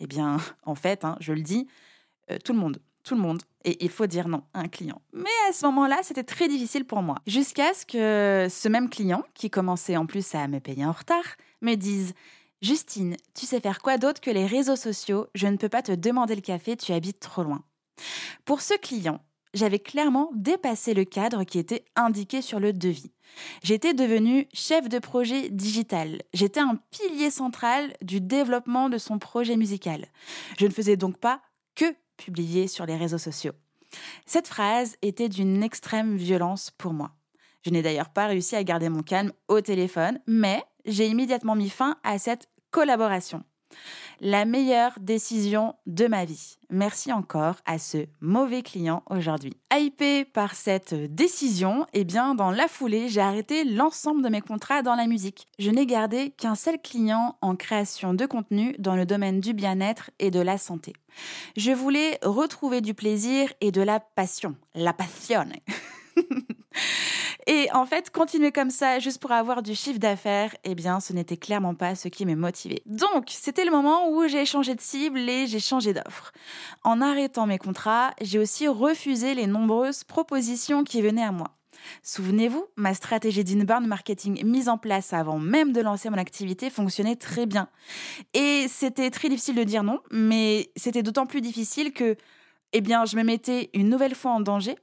Eh 0.00 0.06
bien, 0.06 0.38
en 0.64 0.74
fait, 0.74 1.04
hein, 1.04 1.16
je 1.20 1.32
le 1.32 1.42
dis, 1.42 1.68
euh, 2.30 2.38
tout 2.44 2.52
le 2.52 2.58
monde, 2.58 2.80
tout 3.04 3.14
le 3.14 3.20
monde. 3.20 3.42
Et 3.64 3.84
il 3.84 3.90
faut 3.90 4.06
dire 4.06 4.26
non 4.26 4.42
à 4.54 4.60
un 4.60 4.68
client. 4.68 5.02
Mais 5.12 5.30
à 5.48 5.52
ce 5.52 5.66
moment-là, 5.66 5.98
c'était 6.02 6.24
très 6.24 6.48
difficile 6.48 6.86
pour 6.86 7.02
moi. 7.02 7.16
Jusqu'à 7.26 7.74
ce 7.74 7.84
que 7.84 8.48
ce 8.50 8.68
même 8.68 8.88
client, 8.88 9.22
qui 9.34 9.50
commençait 9.50 9.98
en 9.98 10.06
plus 10.06 10.34
à 10.34 10.48
me 10.48 10.60
payer 10.60 10.86
en 10.86 10.92
retard, 10.92 11.36
me 11.60 11.74
dise 11.74 12.14
Justine, 12.62 13.16
tu 13.34 13.46
sais 13.46 13.60
faire 13.60 13.80
quoi 13.80 13.98
d'autre 13.98 14.20
que 14.20 14.30
les 14.30 14.46
réseaux 14.46 14.76
sociaux? 14.76 15.26
Je 15.34 15.46
ne 15.46 15.56
peux 15.56 15.68
pas 15.68 15.82
te 15.82 15.92
demander 15.92 16.34
le 16.34 16.40
café, 16.40 16.76
tu 16.76 16.92
habites 16.92 17.20
trop 17.20 17.42
loin. 17.42 17.62
Pour 18.44 18.62
ce 18.62 18.74
client, 18.74 19.20
j'avais 19.54 19.78
clairement 19.78 20.30
dépassé 20.34 20.94
le 20.94 21.04
cadre 21.04 21.44
qui 21.44 21.58
était 21.58 21.84
indiqué 21.96 22.42
sur 22.42 22.60
le 22.60 22.72
devis. 22.72 23.12
J'étais 23.62 23.94
devenue 23.94 24.48
chef 24.52 24.88
de 24.88 24.98
projet 24.98 25.48
digital. 25.50 26.20
J'étais 26.34 26.60
un 26.60 26.78
pilier 26.90 27.30
central 27.30 27.92
du 28.02 28.20
développement 28.20 28.88
de 28.88 28.98
son 28.98 29.18
projet 29.18 29.56
musical. 29.56 30.06
Je 30.58 30.66
ne 30.66 30.72
faisais 30.72 30.96
donc 30.96 31.18
pas 31.18 31.40
que 31.74 31.94
publier 32.16 32.68
sur 32.68 32.86
les 32.86 32.96
réseaux 32.96 33.18
sociaux. 33.18 33.52
Cette 34.26 34.48
phrase 34.48 34.96
était 35.02 35.28
d'une 35.28 35.62
extrême 35.62 36.16
violence 36.16 36.70
pour 36.70 36.92
moi. 36.92 37.12
Je 37.62 37.70
n'ai 37.70 37.82
d'ailleurs 37.82 38.10
pas 38.10 38.26
réussi 38.26 38.56
à 38.56 38.64
garder 38.64 38.88
mon 38.88 39.02
calme 39.02 39.32
au 39.48 39.60
téléphone, 39.60 40.20
mais 40.26 40.62
j'ai 40.86 41.08
immédiatement 41.08 41.56
mis 41.56 41.70
fin 41.70 41.96
à 42.04 42.18
cette 42.18 42.48
collaboration 42.70 43.44
la 44.20 44.44
meilleure 44.44 44.92
décision 45.00 45.74
de 45.86 46.06
ma 46.06 46.24
vie. 46.24 46.58
Merci 46.68 47.12
encore 47.12 47.56
à 47.64 47.78
ce 47.78 48.06
mauvais 48.20 48.62
client 48.62 49.02
aujourd'hui. 49.08 49.56
Hypé 49.74 50.24
par 50.24 50.54
cette 50.54 50.94
décision, 50.94 51.86
eh 51.94 52.04
bien, 52.04 52.34
dans 52.34 52.50
la 52.50 52.68
foulée, 52.68 53.08
j'ai 53.08 53.20
arrêté 53.20 53.64
l'ensemble 53.64 54.22
de 54.22 54.28
mes 54.28 54.40
contrats 54.42 54.82
dans 54.82 54.94
la 54.94 55.06
musique. 55.06 55.48
Je 55.58 55.70
n'ai 55.70 55.86
gardé 55.86 56.30
qu'un 56.30 56.54
seul 56.54 56.80
client 56.80 57.36
en 57.40 57.56
création 57.56 58.14
de 58.14 58.26
contenu 58.26 58.74
dans 58.78 58.94
le 58.94 59.06
domaine 59.06 59.40
du 59.40 59.54
bien-être 59.54 60.10
et 60.18 60.30
de 60.30 60.40
la 60.40 60.58
santé. 60.58 60.92
Je 61.56 61.72
voulais 61.72 62.18
retrouver 62.22 62.80
du 62.82 62.94
plaisir 62.94 63.52
et 63.60 63.72
de 63.72 63.82
la 63.82 64.00
passion. 64.00 64.54
La 64.74 64.92
passion. 64.92 65.46
Et 67.46 67.68
en 67.72 67.86
fait, 67.86 68.10
continuer 68.10 68.52
comme 68.52 68.70
ça 68.70 68.98
juste 68.98 69.20
pour 69.20 69.32
avoir 69.32 69.62
du 69.62 69.74
chiffre 69.74 69.98
d'affaires, 69.98 70.54
eh 70.64 70.74
bien, 70.74 71.00
ce 71.00 71.12
n'était 71.12 71.36
clairement 71.36 71.74
pas 71.74 71.94
ce 71.94 72.08
qui 72.08 72.26
me 72.26 72.34
motivait. 72.34 72.82
Donc, 72.86 73.26
c'était 73.28 73.64
le 73.64 73.70
moment 73.70 74.10
où 74.10 74.26
j'ai 74.28 74.44
changé 74.44 74.74
de 74.74 74.80
cible 74.80 75.20
et 75.20 75.46
j'ai 75.46 75.60
changé 75.60 75.92
d'offre. 75.92 76.32
En 76.84 77.00
arrêtant 77.00 77.46
mes 77.46 77.58
contrats, 77.58 78.10
j'ai 78.20 78.38
aussi 78.38 78.68
refusé 78.68 79.34
les 79.34 79.46
nombreuses 79.46 80.04
propositions 80.04 80.84
qui 80.84 81.02
venaient 81.02 81.24
à 81.24 81.32
moi. 81.32 81.56
Souvenez-vous, 82.02 82.66
ma 82.76 82.94
stratégie 82.94 83.44
d'inbound 83.44 83.86
marketing 83.86 84.44
mise 84.44 84.68
en 84.68 84.76
place 84.78 85.12
avant 85.12 85.38
même 85.38 85.72
de 85.72 85.80
lancer 85.80 86.10
mon 86.10 86.18
activité 86.18 86.68
fonctionnait 86.68 87.16
très 87.16 87.46
bien. 87.46 87.68
Et 88.34 88.66
c'était 88.68 89.10
très 89.10 89.28
difficile 89.28 89.54
de 89.54 89.64
dire 89.64 89.82
non, 89.82 90.00
mais 90.10 90.70
c'était 90.76 91.02
d'autant 91.02 91.26
plus 91.26 91.40
difficile 91.40 91.92
que, 91.92 92.16
eh 92.72 92.80
bien, 92.80 93.04
je 93.06 93.16
me 93.16 93.22
mettais 93.22 93.70
une 93.72 93.88
nouvelle 93.88 94.14
fois 94.14 94.32
en 94.32 94.40
danger 94.40 94.76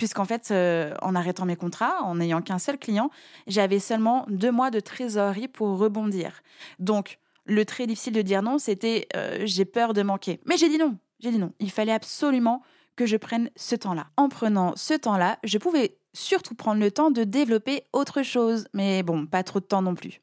puisqu'en 0.00 0.24
fait, 0.24 0.48
euh, 0.50 0.94
en 1.02 1.14
arrêtant 1.14 1.44
mes 1.44 1.56
contrats, 1.56 2.02
en 2.04 2.14
n'ayant 2.14 2.40
qu'un 2.40 2.58
seul 2.58 2.78
client, 2.78 3.10
j'avais 3.46 3.78
seulement 3.78 4.24
deux 4.30 4.50
mois 4.50 4.70
de 4.70 4.80
trésorerie 4.80 5.46
pour 5.46 5.76
rebondir. 5.76 6.40
Donc, 6.78 7.18
le 7.44 7.66
très 7.66 7.86
difficile 7.86 8.14
de 8.14 8.22
dire 8.22 8.40
non, 8.40 8.56
c'était 8.56 9.08
euh, 9.14 9.42
j'ai 9.44 9.66
peur 9.66 9.92
de 9.92 10.00
manquer. 10.00 10.40
Mais 10.46 10.56
j'ai 10.56 10.70
dit 10.70 10.78
non, 10.78 10.96
j'ai 11.18 11.30
dit 11.30 11.38
non. 11.38 11.52
Il 11.60 11.70
fallait 11.70 11.92
absolument 11.92 12.62
que 12.96 13.04
je 13.04 13.18
prenne 13.18 13.50
ce 13.56 13.76
temps-là. 13.76 14.06
En 14.16 14.30
prenant 14.30 14.72
ce 14.74 14.94
temps-là, 14.94 15.38
je 15.44 15.58
pouvais 15.58 15.98
surtout 16.12 16.54
prendre 16.54 16.80
le 16.80 16.90
temps 16.90 17.10
de 17.10 17.24
développer 17.24 17.84
autre 17.92 18.22
chose, 18.22 18.66
mais 18.74 19.02
bon, 19.02 19.26
pas 19.26 19.42
trop 19.42 19.60
de 19.60 19.64
temps 19.64 19.82
non 19.82 19.94
plus. 19.94 20.20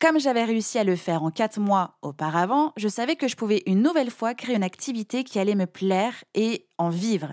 Comme 0.00 0.18
j'avais 0.18 0.44
réussi 0.44 0.78
à 0.78 0.84
le 0.84 0.96
faire 0.96 1.22
en 1.22 1.30
quatre 1.30 1.60
mois 1.60 1.96
auparavant, 2.02 2.72
je 2.76 2.88
savais 2.88 3.16
que 3.16 3.28
je 3.28 3.36
pouvais 3.36 3.62
une 3.66 3.82
nouvelle 3.82 4.10
fois 4.10 4.34
créer 4.34 4.56
une 4.56 4.62
activité 4.62 5.24
qui 5.24 5.38
allait 5.38 5.54
me 5.54 5.66
plaire 5.66 6.24
et 6.34 6.66
en 6.78 6.88
vivre. 6.88 7.32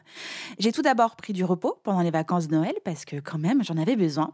J'ai 0.60 0.72
tout 0.72 0.82
d'abord 0.82 1.16
pris 1.16 1.34
du 1.34 1.44
repos 1.44 1.80
pendant 1.84 2.02
les 2.02 2.12
vacances 2.12 2.48
de 2.48 2.56
Noël, 2.56 2.76
parce 2.84 3.06
que 3.06 3.20
quand 3.20 3.40
même, 3.40 3.64
j'en 3.64 3.78
avais 3.78 3.96
besoin. 3.96 4.34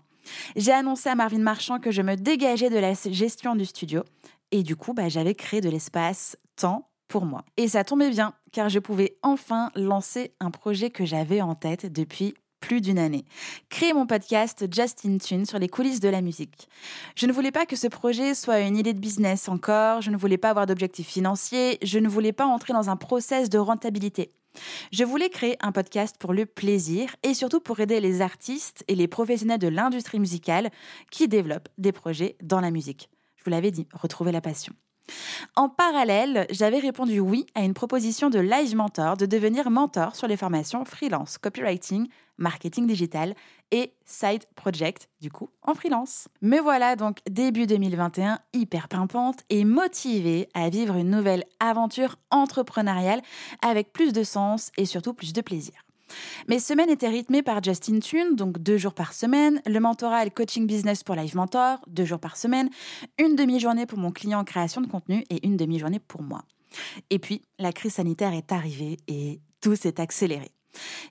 J'ai 0.55 0.71
annoncé 0.71 1.09
à 1.09 1.15
Marvin 1.15 1.39
Marchand 1.39 1.79
que 1.79 1.91
je 1.91 2.01
me 2.01 2.15
dégageais 2.15 2.69
de 2.69 2.77
la 2.77 2.93
gestion 2.93 3.55
du 3.55 3.65
studio, 3.65 4.03
et 4.51 4.63
du 4.63 4.75
coup, 4.75 4.93
bah, 4.93 5.09
j'avais 5.09 5.35
créé 5.35 5.61
de 5.61 5.69
l'espace, 5.69 6.37
temps 6.55 6.89
pour 7.07 7.25
moi. 7.25 7.43
Et 7.57 7.67
ça 7.67 7.83
tombait 7.83 8.09
bien, 8.09 8.33
car 8.51 8.69
je 8.69 8.79
pouvais 8.79 9.17
enfin 9.21 9.71
lancer 9.75 10.33
un 10.39 10.51
projet 10.51 10.89
que 10.89 11.05
j'avais 11.05 11.41
en 11.41 11.55
tête 11.55 11.91
depuis 11.91 12.33
plus 12.63 12.79
d'une 12.79 12.97
année. 12.97 13.25
Créer 13.67 13.91
mon 13.91 14.07
podcast 14.07 14.65
Justin 14.73 15.17
Tune 15.17 15.45
sur 15.45 15.59
les 15.59 15.67
coulisses 15.67 15.99
de 15.99 16.07
la 16.07 16.21
musique. 16.21 16.69
Je 17.13 17.25
ne 17.25 17.33
voulais 17.33 17.51
pas 17.51 17.65
que 17.65 17.75
ce 17.75 17.87
projet 17.87 18.33
soit 18.33 18.61
une 18.61 18.77
idée 18.77 18.93
de 18.93 18.99
business 18.99 19.49
encore, 19.49 20.01
je 20.01 20.09
ne 20.09 20.15
voulais 20.15 20.37
pas 20.37 20.51
avoir 20.51 20.65
d'objectifs 20.65 21.09
financiers, 21.09 21.77
je 21.83 21.99
ne 21.99 22.07
voulais 22.07 22.31
pas 22.31 22.45
entrer 22.45 22.71
dans 22.71 22.89
un 22.89 22.95
process 22.95 23.49
de 23.49 23.57
rentabilité. 23.57 24.31
Je 24.93 25.03
voulais 25.03 25.29
créer 25.29 25.57
un 25.59 25.73
podcast 25.73 26.15
pour 26.17 26.31
le 26.31 26.45
plaisir 26.45 27.13
et 27.23 27.33
surtout 27.33 27.59
pour 27.59 27.81
aider 27.81 27.99
les 27.99 28.21
artistes 28.21 28.85
et 28.87 28.95
les 28.95 29.09
professionnels 29.09 29.59
de 29.59 29.67
l'industrie 29.67 30.19
musicale 30.19 30.69
qui 31.11 31.27
développent 31.27 31.69
des 31.77 31.91
projets 31.91 32.37
dans 32.41 32.61
la 32.61 32.71
musique. 32.71 33.09
Je 33.35 33.43
vous 33.43 33.51
l'avais 33.51 33.71
dit, 33.71 33.89
retrouver 33.93 34.31
la 34.31 34.39
passion. 34.39 34.73
En 35.55 35.69
parallèle, 35.69 36.47
j'avais 36.49 36.79
répondu 36.79 37.19
oui 37.19 37.45
à 37.55 37.63
une 37.63 37.73
proposition 37.73 38.29
de 38.29 38.39
Live 38.39 38.75
Mentor 38.75 39.17
de 39.17 39.25
devenir 39.25 39.69
mentor 39.69 40.15
sur 40.15 40.27
les 40.27 40.37
formations 40.37 40.85
freelance, 40.85 41.37
copywriting, 41.37 42.07
marketing 42.37 42.87
digital 42.87 43.35
et 43.71 43.93
side 44.05 44.45
project, 44.55 45.09
du 45.21 45.31
coup, 45.31 45.49
en 45.61 45.73
freelance. 45.73 46.27
Me 46.41 46.59
voilà 46.59 46.95
donc 46.95 47.17
début 47.29 47.67
2021 47.67 48.39
hyper 48.53 48.87
pimpante 48.87 49.41
et 49.49 49.65
motivée 49.65 50.47
à 50.53 50.69
vivre 50.69 50.95
une 50.95 51.09
nouvelle 51.09 51.43
aventure 51.59 52.17
entrepreneuriale 52.31 53.21
avec 53.61 53.93
plus 53.93 54.13
de 54.13 54.23
sens 54.23 54.71
et 54.77 54.85
surtout 54.85 55.13
plus 55.13 55.33
de 55.33 55.41
plaisir. 55.41 55.73
Mes 56.47 56.59
semaines 56.59 56.89
étaient 56.89 57.09
rythmées 57.09 57.43
par 57.43 57.63
Justin 57.63 57.99
Tune, 57.99 58.35
donc 58.35 58.59
deux 58.59 58.77
jours 58.77 58.93
par 58.93 59.13
semaine, 59.13 59.61
le 59.65 59.79
mentorat 59.79 60.21
et 60.21 60.25
le 60.25 60.31
coaching 60.31 60.67
business 60.67 61.03
pour 61.03 61.15
Live 61.15 61.35
Mentor, 61.35 61.79
deux 61.87 62.05
jours 62.05 62.19
par 62.19 62.37
semaine, 62.37 62.69
une 63.17 63.35
demi-journée 63.35 63.85
pour 63.85 63.97
mon 63.97 64.11
client 64.11 64.39
en 64.39 64.43
création 64.43 64.81
de 64.81 64.87
contenu 64.87 65.23
et 65.29 65.45
une 65.45 65.57
demi-journée 65.57 65.99
pour 65.99 66.21
moi. 66.21 66.43
Et 67.09 67.19
puis, 67.19 67.41
la 67.59 67.71
crise 67.71 67.93
sanitaire 67.93 68.33
est 68.33 68.51
arrivée 68.51 68.97
et 69.07 69.39
tout 69.61 69.75
s'est 69.75 69.99
accéléré. 69.99 70.49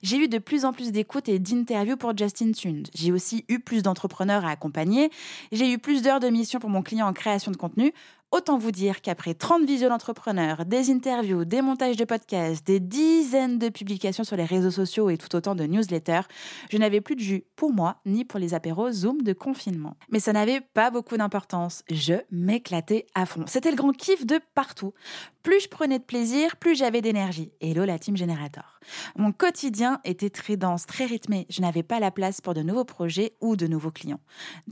J'ai 0.01 0.17
eu 0.17 0.27
de 0.27 0.37
plus 0.37 0.65
en 0.65 0.73
plus 0.73 0.91
d'écoutes 0.91 1.29
et 1.29 1.39
d'interviews 1.39 1.97
pour 1.97 2.15
Justin 2.17 2.51
Tune. 2.51 2.83
J'ai 2.93 3.11
aussi 3.11 3.45
eu 3.47 3.59
plus 3.59 3.81
d'entrepreneurs 3.81 4.45
à 4.45 4.49
accompagner. 4.49 5.09
J'ai 5.51 5.71
eu 5.71 5.77
plus 5.77 6.01
d'heures 6.01 6.19
de 6.19 6.27
mission 6.27 6.59
pour 6.59 6.69
mon 6.69 6.81
client 6.81 7.07
en 7.07 7.13
création 7.13 7.51
de 7.51 7.57
contenu. 7.57 7.93
Autant 8.33 8.57
vous 8.57 8.71
dire 8.71 9.01
qu'après 9.01 9.35
30 9.35 9.63
visios 9.63 9.89
d'entrepreneurs, 9.89 10.65
des 10.65 10.89
interviews, 10.89 11.45
des 11.45 11.61
montages 11.61 11.97
de 11.97 12.03
podcasts, 12.03 12.65
des 12.65 12.79
dizaines 12.79 13.59
de 13.59 13.69
publications 13.69 14.23
sur 14.23 14.35
les 14.35 14.43
réseaux 14.43 14.71
sociaux 14.71 15.11
et 15.11 15.19
tout 15.19 15.35
autant 15.35 15.53
de 15.53 15.65
newsletters, 15.65 16.23
je 16.71 16.79
n'avais 16.79 16.99
plus 16.99 17.15
de 17.15 17.19
jus 17.19 17.43
pour 17.55 17.71
moi 17.71 17.97
ni 18.07 18.25
pour 18.25 18.39
les 18.39 18.55
apéros 18.55 18.91
Zoom 18.91 19.21
de 19.21 19.33
confinement. 19.33 19.97
Mais 20.09 20.19
ça 20.19 20.33
n'avait 20.33 20.61
pas 20.61 20.89
beaucoup 20.89 21.15
d'importance. 21.15 21.83
Je 21.91 22.15
m'éclatais 22.31 23.05
à 23.13 23.27
fond. 23.27 23.43
C'était 23.45 23.69
le 23.69 23.77
grand 23.77 23.91
kiff 23.91 24.25
de 24.25 24.39
partout. 24.55 24.95
Plus 25.43 25.59
je 25.59 25.67
prenais 25.67 25.99
de 25.99 26.03
plaisir, 26.03 26.55
plus 26.55 26.73
j'avais 26.73 27.01
d'énergie. 27.01 27.51
Hello 27.61 27.85
la 27.85 27.99
team 27.99 28.17
Generator. 28.17 28.79
Mon 29.15 29.31
quotidien 29.31 29.99
était 30.05 30.29
très 30.31 30.57
dense, 30.57 30.87
très 30.87 31.05
rythmé. 31.05 31.45
Je 31.49 31.61
n'avais 31.61 31.83
pas 31.83 31.99
la 31.99 32.09
place 32.09 32.41
pour 32.41 32.55
de 32.55 32.63
nouveaux 32.63 32.83
projets 32.83 33.33
ou 33.41 33.55
de 33.55 33.67
nouveaux 33.67 33.91
clients. 33.91 34.21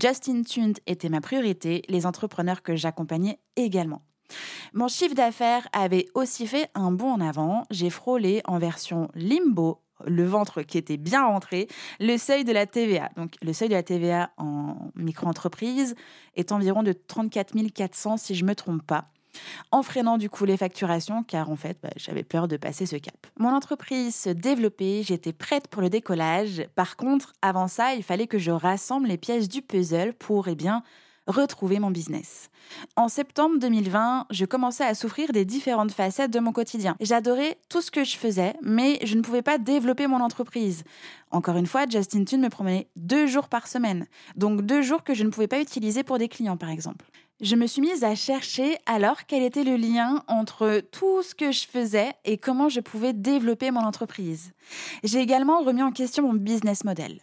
Justin 0.02 0.42
Tuned 0.42 0.80
était 0.88 1.10
ma 1.10 1.22
priorité, 1.22 1.84
les 1.90 2.06
entrepreneurs 2.06 2.64
que 2.64 2.76
j'accompagnais 2.76 3.38
également. 3.56 4.02
Mon 4.74 4.88
chiffre 4.88 5.16
d'affaires 5.16 5.68
avait 5.74 6.08
aussi 6.14 6.48
fait 6.48 6.70
un 6.74 6.92
bond 6.92 7.12
en 7.12 7.22
avant. 7.22 7.66
J'ai 7.70 7.90
frôlé 7.90 8.42
en 8.46 8.60
version 8.60 9.10
limbo, 9.16 9.82
le 10.06 10.26
ventre 10.26 10.62
qui 10.62 10.78
était 10.78 10.98
bien 10.98 11.26
rentré, 11.26 11.68
le 12.00 12.18
seuil 12.18 12.44
de 12.44 12.54
la 12.54 12.66
TVA. 12.66 13.10
Donc 13.18 13.34
le 13.42 13.54
seuil 13.54 13.70
de 13.70 13.74
la 13.74 13.84
TVA 13.84 14.32
en 14.38 14.92
micro-entreprise 14.96 15.96
est 16.36 16.52
environ 16.52 16.84
de 16.84 16.94
34 16.94 17.54
400 17.74 18.18
si 18.18 18.36
je 18.36 18.44
ne 18.44 18.50
me 18.50 18.56
trompe 18.56 18.84
pas 18.84 19.12
en 19.72 19.84
freinant 19.84 20.18
du 20.18 20.30
coup 20.30 20.46
les 20.46 20.58
facturations 20.58 21.24
car 21.24 21.50
en 21.50 21.56
fait 21.56 21.78
bah, 21.82 21.90
j'avais 21.96 22.24
peur 22.24 22.48
de 22.48 22.58
passer 22.58 22.86
ce 22.86 22.96
cap. 22.96 23.28
Mon 23.38 23.50
entreprise 23.50 24.16
se 24.16 24.30
développait, 24.30 25.04
j'étais 25.04 25.34
prête 25.34 25.68
pour 25.68 25.82
le 25.82 25.90
décollage. 25.90 26.66
Par 26.76 26.98
contre, 26.98 27.34
avant 27.42 27.68
ça, 27.68 27.94
il 27.94 28.04
fallait 28.04 28.28
que 28.28 28.40
je 28.40 28.52
rassemble 28.52 29.08
les 29.08 29.18
pièces 29.18 29.48
du 29.48 29.62
puzzle 29.62 30.14
pour 30.14 30.48
eh 30.48 30.56
bien 30.56 30.84
retrouver 31.28 31.80
mon 31.80 31.92
business. 31.92 32.50
En 32.96 33.08
septembre 33.08 33.58
2020, 33.60 34.28
je 34.30 34.46
commençais 34.46 34.86
à 34.86 34.96
souffrir 34.96 35.32
des 35.32 35.46
différentes 35.46 35.92
facettes 35.92 36.32
de 36.32 36.40
mon 36.40 36.52
quotidien. 36.52 36.96
J'adorais 37.00 37.58
tout 37.70 37.82
ce 37.82 37.92
que 37.92 38.04
je 38.04 38.18
faisais, 38.18 38.54
mais 38.62 39.00
je 39.04 39.16
ne 39.16 39.22
pouvais 39.22 39.42
pas 39.42 39.58
développer 39.58 40.08
mon 40.08 40.22
entreprise. 40.22 40.84
Encore 41.32 41.58
une 41.58 41.68
fois, 41.68 41.86
Justin 41.90 42.24
Tune 42.24 42.42
me 42.42 42.50
promenait 42.50 42.90
deux 42.96 43.28
jours 43.28 43.48
par 43.48 43.68
semaine, 43.68 44.08
donc 44.36 44.62
deux 44.62 44.82
jours 44.82 45.04
que 45.04 45.14
je 45.14 45.24
ne 45.24 45.30
pouvais 45.30 45.48
pas 45.48 45.62
utiliser 45.62 46.04
pour 46.04 46.18
des 46.18 46.28
clients 46.28 46.58
par 46.58 46.70
exemple. 46.70 47.06
Je 47.42 47.56
me 47.56 47.66
suis 47.66 47.82
mise 47.82 48.04
à 48.04 48.14
chercher 48.14 48.78
alors 48.86 49.26
quel 49.26 49.42
était 49.42 49.64
le 49.64 49.76
lien 49.76 50.24
entre 50.28 50.84
tout 50.92 51.24
ce 51.24 51.34
que 51.34 51.52
je 51.52 51.66
faisais 51.66 52.14
et 52.24 52.38
comment 52.38 52.70
je 52.70 52.82
pouvais 52.82 53.14
développer 53.14 53.72
mon 53.72 53.82
entreprise. 53.82 54.52
J'ai 55.04 55.20
également 55.20 55.62
remis 55.62 55.82
en 55.82 55.92
question 55.92 56.28
mon 56.28 56.36
business 56.36 56.84
model. 56.84 57.20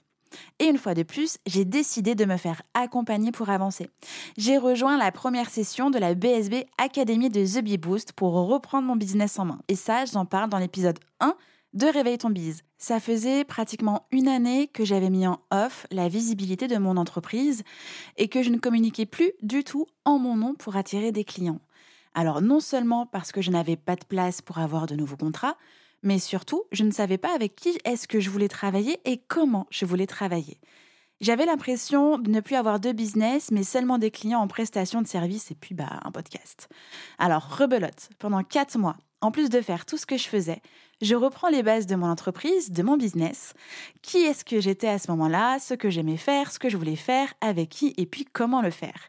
Et 0.59 0.67
une 0.67 0.79
fois 0.79 0.95
de 0.95 1.03
plus, 1.03 1.39
j'ai 1.47 1.65
décidé 1.65 2.15
de 2.15 2.25
me 2.25 2.37
faire 2.37 2.63
accompagner 2.75 3.33
pour 3.33 3.51
avancer. 3.51 3.89
J'ai 4.37 4.59
rejoint 4.59 4.97
la 4.97 5.13
première 5.13 5.51
session 5.51 5.91
de 5.91 5.99
la 5.99 6.15
BSB 6.15 6.67
Academy 6.79 7.31
de 7.31 7.45
The 7.45 7.63
Bee 7.63 7.79
Boost 7.79 8.13
pour 8.13 8.33
reprendre 8.33 8.87
mon 8.87 8.97
business 8.97 9.39
en 9.39 9.45
main. 9.45 9.61
Et 9.69 9.77
ça, 9.77 10.05
j'en 10.05 10.25
parle 10.25 10.51
dans 10.51 10.59
l'épisode 10.59 10.99
1 11.21 11.35
de 11.75 11.87
Réveille 11.87 12.19
ton 12.19 12.31
bise. 12.31 12.63
Ça 12.79 13.01
faisait 13.01 13.45
pratiquement 13.45 14.07
une 14.11 14.29
année 14.29 14.69
que 14.69 14.85
j'avais 14.85 15.11
mis 15.11 15.27
en 15.27 15.41
off 15.51 15.87
la 15.91 16.09
visibilité 16.09 16.67
de 16.67 16.77
mon 16.77 16.97
entreprise 16.97 17.63
et 18.17 18.29
que 18.29 18.43
je 18.43 18.51
ne 18.51 18.59
communiquais 18.59 19.07
plus 19.07 19.33
du 19.43 19.65
tout 19.65 19.87
en 20.05 20.19
mon 20.19 20.37
nom 20.37 20.55
pour 20.55 20.77
attirer 20.77 21.13
des 21.13 21.25
clients. 21.25 21.61
Alors 22.15 22.41
non 22.41 22.61
seulement 22.61 23.07
parce 23.07 23.33
que 23.33 23.43
je 23.43 23.51
n'avais 23.51 23.77
pas 23.77 23.97
de 23.97 24.05
place 24.05 24.41
pour 24.43 24.59
avoir 24.59 24.87
de 24.87 24.97
nouveaux 24.97 25.17
contrats, 25.17 25.57
mais 26.03 26.19
surtout, 26.19 26.65
je 26.73 26.85
ne 26.85 26.91
savais 26.91 27.19
pas 27.19 27.35
avec 27.35 27.57
qui 27.57 27.79
est-ce 27.85 28.09
que 28.09 28.21
je 28.21 28.31
voulais 28.31 28.49
travailler 28.49 29.01
et 29.05 29.19
comment 29.29 29.67
je 29.71 29.85
voulais 29.85 30.07
travailler. 30.07 30.59
J'avais 31.21 31.47
l'impression 31.47 32.19
de 32.19 32.31
ne 32.31 32.41
plus 32.41 32.55
avoir 32.55 32.79
de 32.79 32.93
business, 32.93 33.51
mais 33.51 33.65
seulement 33.65 33.99
des 33.99 34.13
clients 34.13 34.41
en 34.41 34.47
prestation 34.47 35.03
de 35.03 35.09
service 35.09 35.51
et 35.51 35.57
puis 35.57 35.75
bah, 35.75 35.99
un 36.05 36.13
podcast. 36.13 36.69
Alors, 37.19 37.59
rebelote, 37.59 38.09
pendant 38.21 38.45
quatre 38.45 38.79
mois, 38.79 38.97
en 39.21 39.33
plus 39.33 39.51
de 39.51 39.61
faire 39.61 39.85
tout 39.85 39.97
ce 39.97 40.07
que 40.07 40.17
je 40.17 40.29
faisais, 40.29 40.63
je 41.01 41.15
reprends 41.15 41.49
les 41.49 41.63
bases 41.63 41.87
de 41.87 41.95
mon 41.95 42.09
entreprise, 42.09 42.73
de 42.73 42.83
mon 42.83 42.97
business. 42.97 43.55
Qui 44.03 44.19
est-ce 44.19 44.45
que 44.45 44.61
j'étais 44.61 44.89
à 44.89 44.99
ce 44.99 45.11
moment-là, 45.11 45.59
ce 45.59 45.75
que 45.75 45.91
j'aimais 45.91 46.17
faire, 46.17 46.51
ce 46.51 46.59
que 46.59 46.69
je 46.69 46.77
voulais 46.77 46.97
faire, 46.97 47.33
avec 47.41 47.69
qui 47.69 47.95
et 47.97 48.07
puis 48.07 48.25
comment 48.25 48.63
le 48.63 48.71
faire? 48.71 49.09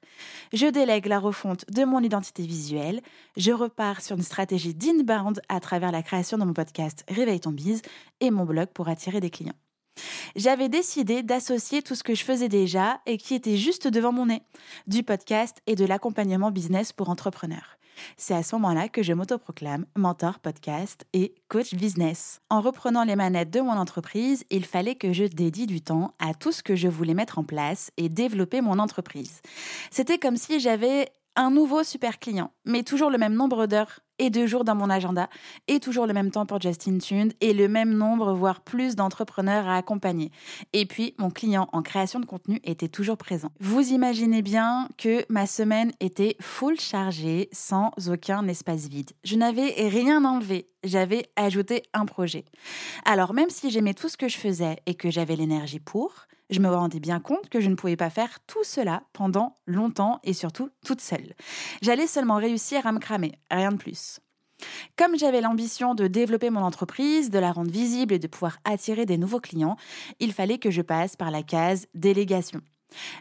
Je 0.54 0.68
délègue 0.68 1.08
la 1.08 1.20
refonte 1.20 1.66
de 1.72 1.84
mon 1.86 2.02
identité 2.02 2.44
visuelle. 2.44 3.02
Je 3.38 3.52
repars 3.52 4.02
sur 4.02 4.16
une 4.16 4.24
stratégie 4.24 4.76
d'inbound 4.76 5.42
à 5.50 5.60
travers 5.60 5.92
la 5.92 6.04
création 6.04 6.38
de 6.38 6.46
mon 6.46 6.54
podcast 6.54 7.04
Réveille 7.10 7.40
ton 7.40 7.52
bise 7.52 7.82
et 8.20 8.30
mon 8.30 8.46
blog 8.46 8.68
pour 8.68 8.88
attirer 8.88 9.20
des 9.20 9.30
clients. 9.30 9.54
J'avais 10.36 10.70
décidé 10.70 11.24
d'associer 11.24 11.82
tout 11.82 11.96
ce 11.96 12.04
que 12.04 12.16
je 12.16 12.24
faisais 12.24 12.50
déjà 12.50 13.02
et 13.06 13.18
qui 13.18 13.34
était 13.34 13.58
juste 13.58 13.88
devant 13.88 14.12
mon 14.12 14.28
nez, 14.28 14.44
du 14.88 15.04
podcast 15.04 15.58
et 15.68 15.76
de 15.76 15.86
l'accompagnement 15.86 16.52
business 16.52 16.94
pour 16.94 17.10
entrepreneurs. 17.10 17.79
C'est 18.18 18.36
à 18.36 18.44
ce 18.44 18.56
moment-là 18.56 18.90
que 18.90 19.04
je 19.04 19.14
m'autoproclame 19.14 19.86
mentor 19.96 20.40
podcast 20.40 21.06
et 21.14 21.36
coach 21.48 21.74
business. 21.74 22.42
En 22.50 22.62
reprenant 22.62 23.04
les 23.04 23.16
manettes 23.16 23.52
de 23.52 23.62
mon 23.62 23.72
entreprise, 23.72 24.44
il 24.50 24.66
fallait 24.66 24.96
que 24.96 25.14
je 25.14 25.26
dédie 25.26 25.68
du 25.68 25.82
temps 25.82 26.14
à 26.20 26.34
tout 26.34 26.52
ce 26.52 26.64
que 26.64 26.76
je 26.76 26.88
voulais 26.88 27.14
mettre 27.14 27.40
en 27.40 27.44
place 27.44 27.92
et 27.98 28.10
développer 28.10 28.62
mon 28.62 28.80
entreprise. 28.80 29.42
C'était 29.92 30.18
comme 30.18 30.38
si 30.38 30.60
j'avais 30.60 31.10
un 31.36 31.52
nouveau 31.52 31.84
super 31.84 32.20
client, 32.20 32.52
mais 32.66 32.84
toujours 32.84 33.10
le 33.10 33.18
même 33.18 33.34
nombre 33.34 33.66
d'heures 33.66 34.02
et 34.20 34.30
de 34.30 34.46
jours 34.46 34.64
dans 34.64 34.76
mon 34.76 34.90
agenda, 34.90 35.30
et 35.68 35.80
toujours 35.80 36.06
le 36.06 36.14
même 36.14 36.32
temps 36.32 36.46
pour 36.46 36.62
Justin 36.62 37.00
Tune, 37.00 37.32
et 37.42 37.54
le 37.54 37.68
même 37.68 37.94
nombre, 37.94 38.34
voire 38.34 38.62
plus 38.62 38.96
d'entrepreneurs 38.96 39.68
à 39.68 39.78
accompagner. 39.78 40.32
Et 40.74 40.86
puis, 40.86 41.16
mon 41.18 41.32
client 41.32 41.68
en 41.72 41.82
création 41.82 42.20
de 42.20 42.26
contenu 42.26 42.60
était 42.64 42.88
toujours 42.88 43.18
présent. 43.18 43.52
Vous 43.60 43.92
imaginez 43.92 44.42
bien 44.42 44.88
que 44.98 45.26
ma 45.30 45.48
semaine 45.48 45.92
était 46.00 46.36
full 46.40 46.80
chargée, 46.80 47.50
sans 47.52 47.92
aucun 48.08 48.48
espace 48.48 48.88
vide. 48.88 49.12
Je 49.24 49.36
n'avais 49.36 49.74
rien 49.88 50.24
enlevé, 50.26 50.68
j'avais 50.84 51.30
ajouté 51.36 51.84
un 51.94 52.06
projet. 52.06 52.46
Alors, 53.06 53.34
même 53.34 53.50
si 53.50 53.72
j'aimais 53.72 53.94
tout 53.94 54.10
ce 54.10 54.18
que 54.18 54.28
je 54.28 54.38
faisais 54.38 54.78
et 54.86 54.96
que 54.96 55.10
j'avais 55.10 55.36
l'énergie 55.36 55.80
pour, 55.80 56.28
je 56.50 56.60
me 56.60 56.70
rendais 56.70 57.00
bien 57.00 57.20
compte 57.20 57.50
que 57.50 57.62
je 57.62 57.70
ne 57.70 57.76
pouvais 57.76 57.96
pas 57.96 58.10
faire 58.10 58.40
tout 58.48 58.64
cela 58.64 59.04
pendant 59.14 59.56
longtemps 59.66 60.20
et 60.24 60.34
surtout 60.34 60.70
toute 60.86 61.02
seule. 61.02 61.34
J'allais 61.82 62.08
seulement 62.08 62.38
réussir 62.38 62.86
à 62.88 62.92
me 62.92 63.00
cramer, 63.00 63.34
rien 63.52 63.72
de 63.72 63.78
plus. 63.78 64.20
Comme 64.98 65.18
j'avais 65.18 65.42
l'ambition 65.42 65.96
de 65.96 66.08
développer 66.08 66.50
mon 66.50 66.62
entreprise, 66.62 67.30
de 67.30 67.40
la 67.40 67.52
rendre 67.52 67.72
visible 67.72 68.14
et 68.14 68.20
de 68.20 68.28
pouvoir 68.28 68.58
attirer 68.66 69.06
des 69.06 69.18
nouveaux 69.18 69.40
clients, 69.40 69.78
il 70.20 70.34
fallait 70.34 70.58
que 70.58 70.72
je 70.72 70.82
passe 70.82 71.16
par 71.16 71.32
la 71.32 71.44
case 71.44 71.88
délégation. 71.94 72.62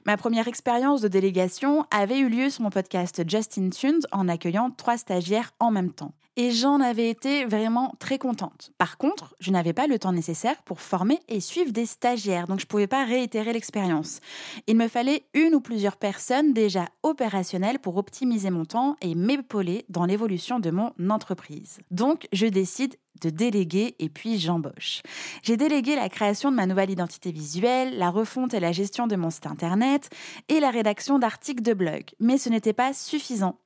Ma 0.07 0.17
première 0.17 0.49
expérience 0.49 1.03
de 1.03 1.09
délégation 1.09 1.85
avait 1.91 2.19
eu 2.19 2.29
lieu 2.29 2.51
sur 2.51 2.63
mon 2.63 2.71
podcast 2.71 3.23
Justin 3.29 3.69
Tunes 3.71 4.01
en 4.13 4.29
accueillant 4.29 4.71
trois 4.71 4.97
stagiaires 4.97 5.53
en 5.61 5.71
même 5.71 5.93
temps 5.93 6.15
et 6.39 6.53
j'en 6.53 6.81
avais 6.81 7.11
été 7.11 7.45
vraiment 7.45 7.97
très 7.99 8.17
contente. 8.17 8.71
Par 8.79 8.97
contre, 8.97 9.35
je 9.41 9.51
n'avais 9.51 9.73
pas 9.73 9.89
le 9.89 9.99
temps 9.99 10.13
nécessaire 10.13 10.63
pour 10.63 10.81
former 10.81 11.19
et 11.27 11.41
suivre 11.41 11.73
des 11.73 11.85
stagiaires, 11.85 12.47
donc 12.47 12.61
je 12.61 12.65
ne 12.65 12.69
pouvais 12.69 12.87
pas 12.87 13.05
réitérer 13.05 13.53
l'expérience. 13.53 14.21
Il 14.69 14.77
me 14.77 14.87
fallait 14.87 15.25
une 15.35 15.57
ou 15.57 15.61
plusieurs 15.61 15.97
personnes 15.97 16.53
déjà 16.53 16.87
opérationnelles 17.03 17.81
pour 17.81 17.97
optimiser 17.97 18.51
mon 18.51 18.65
temps 18.65 18.95
et 19.03 19.17
m'épauler 19.17 19.85
dans 19.89 20.05
l'évolution 20.05 20.61
de 20.61 20.71
mon 20.71 20.93
entreprise. 21.11 21.81
Donc, 21.91 22.29
je 22.33 22.47
décide 22.47 22.95
de 23.21 23.31
déléguer 23.31 23.97
et 23.99 24.09
puis 24.09 24.39
j'embauche. 24.39 25.03
J'ai 25.43 25.57
délégué 25.57 25.97
la 25.97 26.09
création 26.09 26.53
de 26.53 26.57
ma 26.57 26.67
nouvelle 26.67 26.91
identité 26.91 27.33
visuelle, 27.33 27.99
la 27.99 28.11
refonte 28.11 28.55
et 28.55 28.61
la 28.61 28.71
gestion 28.71 29.09
de 29.09 29.17
mon 29.17 29.31
site 29.31 29.49
internet 29.49 30.09
et 30.49 30.61
la 30.61 30.71
rédaction 30.71 31.19
d'articles 31.19 31.63
de 31.63 31.75
blog. 31.75 32.05
Mais 32.21 32.39
ce 32.39 32.49
n'était 32.49 32.73
pas 32.73 32.93
suffisant. 32.93 33.59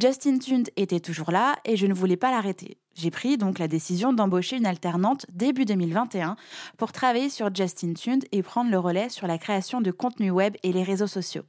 Justin 0.00 0.38
Tund 0.38 0.70
était 0.76 1.00
toujours 1.00 1.30
là 1.30 1.56
et 1.64 1.76
je 1.76 1.86
ne 1.86 1.94
voulais 1.94 2.16
pas 2.16 2.30
l'arrêter. 2.30 2.78
J'ai 2.94 3.10
pris 3.10 3.38
donc 3.38 3.58
la 3.58 3.68
décision 3.68 4.12
d'embaucher 4.12 4.56
une 4.56 4.66
alternante 4.66 5.26
début 5.32 5.64
2021 5.64 6.36
pour 6.76 6.92
travailler 6.92 7.30
sur 7.30 7.54
Justin 7.54 7.94
Tund 7.94 8.24
et 8.32 8.42
prendre 8.42 8.70
le 8.70 8.78
relais 8.78 9.08
sur 9.08 9.26
la 9.26 9.38
création 9.38 9.80
de 9.80 9.90
contenu 9.90 10.30
web 10.30 10.56
et 10.62 10.72
les 10.72 10.82
réseaux 10.82 11.06
sociaux. 11.06 11.44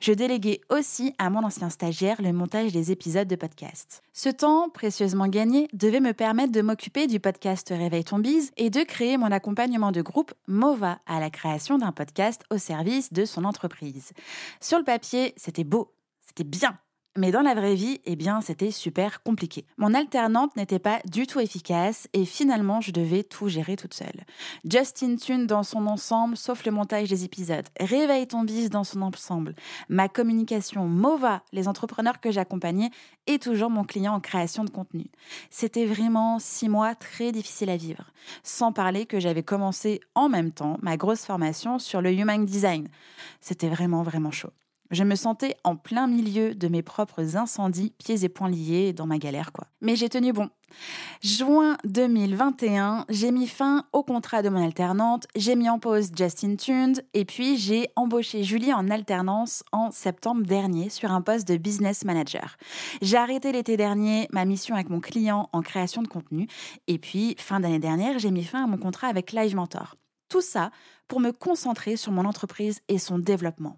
Je 0.00 0.12
déléguais 0.12 0.60
aussi 0.70 1.14
à 1.18 1.30
mon 1.30 1.44
ancien 1.44 1.70
stagiaire 1.70 2.20
le 2.22 2.32
montage 2.32 2.72
des 2.72 2.92
épisodes 2.92 3.28
de 3.28 3.36
podcast. 3.36 4.02
Ce 4.12 4.28
temps, 4.28 4.68
précieusement 4.68 5.28
gagné, 5.28 5.68
devait 5.72 6.00
me 6.00 6.12
permettre 6.12 6.52
de 6.52 6.62
m'occuper 6.62 7.06
du 7.06 7.20
podcast 7.20 7.68
Réveille 7.68 8.04
ton 8.04 8.18
bise 8.18 8.52
et 8.56 8.70
de 8.70 8.82
créer 8.82 9.16
mon 9.16 9.30
accompagnement 9.30 9.92
de 9.92 10.02
groupe 10.02 10.32
MOVA 10.46 11.00
à 11.06 11.20
la 11.20 11.30
création 11.30 11.78
d'un 11.78 11.92
podcast 11.92 12.42
au 12.50 12.58
service 12.58 13.12
de 13.12 13.24
son 13.24 13.44
entreprise. 13.44 14.12
Sur 14.60 14.78
le 14.78 14.84
papier, 14.84 15.34
c'était 15.36 15.64
beau, 15.64 15.92
c'était 16.26 16.44
bien, 16.44 16.78
mais 17.16 17.32
dans 17.32 17.42
la 17.42 17.54
vraie 17.54 17.74
vie, 17.74 18.00
eh 18.04 18.14
bien, 18.14 18.40
c'était 18.40 18.70
super 18.70 19.22
compliqué. 19.24 19.66
Mon 19.78 19.94
alternante 19.94 20.54
n'était 20.56 20.78
pas 20.78 21.00
du 21.06 21.26
tout 21.26 21.40
efficace 21.40 22.08
et 22.12 22.24
finalement, 22.24 22.80
je 22.80 22.92
devais 22.92 23.24
tout 23.24 23.48
gérer 23.48 23.74
toute 23.74 23.94
seule. 23.94 24.24
Justin 24.64 25.16
Tune 25.16 25.46
dans 25.46 25.64
son 25.64 25.86
ensemble, 25.88 26.36
sauf 26.36 26.64
le 26.64 26.70
montage 26.70 27.08
des 27.08 27.24
épisodes. 27.24 27.66
Réveille 27.80 28.28
ton 28.28 28.44
bis 28.44 28.70
dans 28.70 28.84
son 28.84 29.02
ensemble. 29.02 29.56
Ma 29.88 30.08
communication, 30.08 30.86
MOVA, 30.86 31.42
les 31.52 31.66
entrepreneurs 31.66 32.20
que 32.20 32.30
j'accompagnais 32.30 32.90
et 33.26 33.40
toujours 33.40 33.70
mon 33.70 33.84
client 33.84 34.14
en 34.14 34.20
création 34.20 34.64
de 34.64 34.70
contenu. 34.70 35.10
C'était 35.50 35.86
vraiment 35.86 36.38
six 36.38 36.68
mois 36.68 36.94
très 36.94 37.32
difficiles 37.32 37.70
à 37.70 37.76
vivre. 37.76 38.12
Sans 38.44 38.72
parler 38.72 39.06
que 39.06 39.18
j'avais 39.18 39.42
commencé 39.42 40.00
en 40.14 40.28
même 40.28 40.52
temps 40.52 40.78
ma 40.80 40.96
grosse 40.96 41.24
formation 41.24 41.80
sur 41.80 42.00
le 42.00 42.12
Human 42.12 42.44
Design. 42.44 42.88
C'était 43.40 43.68
vraiment, 43.68 44.02
vraiment 44.02 44.30
chaud. 44.30 44.50
Je 44.90 45.04
me 45.04 45.14
sentais 45.14 45.56
en 45.62 45.76
plein 45.76 46.08
milieu 46.08 46.54
de 46.54 46.66
mes 46.68 46.82
propres 46.82 47.36
incendies, 47.36 47.92
pieds 47.98 48.24
et 48.24 48.28
poings 48.28 48.50
liés 48.50 48.92
dans 48.92 49.06
ma 49.06 49.18
galère, 49.18 49.52
quoi. 49.52 49.66
Mais 49.80 49.94
j'ai 49.94 50.08
tenu 50.08 50.32
bon. 50.32 50.50
Juin 51.22 51.76
2021, 51.84 53.04
j'ai 53.08 53.30
mis 53.30 53.46
fin 53.46 53.84
au 53.92 54.02
contrat 54.02 54.42
de 54.42 54.48
mon 54.48 54.64
alternante, 54.64 55.26
j'ai 55.36 55.56
mis 55.56 55.68
en 55.68 55.78
pause 55.78 56.10
Justin 56.16 56.56
Tuned 56.56 57.04
et 57.14 57.24
puis 57.24 57.56
j'ai 57.56 57.88
embauché 57.96 58.42
Julie 58.42 58.72
en 58.72 58.88
alternance 58.88 59.62
en 59.72 59.90
septembre 59.90 60.44
dernier 60.44 60.88
sur 60.88 61.10
un 61.12 61.22
poste 61.22 61.46
de 61.48 61.56
business 61.56 62.04
manager. 62.04 62.56
J'ai 63.02 63.16
arrêté 63.16 63.52
l'été 63.52 63.76
dernier 63.76 64.28
ma 64.32 64.44
mission 64.44 64.74
avec 64.74 64.90
mon 64.90 65.00
client 65.00 65.48
en 65.52 65.62
création 65.62 66.02
de 66.02 66.08
contenu 66.08 66.46
et 66.86 66.98
puis 66.98 67.34
fin 67.38 67.60
d'année 67.60 67.78
dernière, 67.78 68.18
j'ai 68.18 68.30
mis 68.30 68.44
fin 68.44 68.64
à 68.64 68.66
mon 68.66 68.78
contrat 68.78 69.08
avec 69.08 69.32
Live 69.32 69.54
Mentor. 69.54 69.96
Tout 70.28 70.42
ça 70.42 70.70
pour 71.08 71.20
me 71.20 71.32
concentrer 71.32 71.96
sur 71.96 72.12
mon 72.12 72.24
entreprise 72.24 72.80
et 72.88 72.98
son 72.98 73.18
développement. 73.18 73.76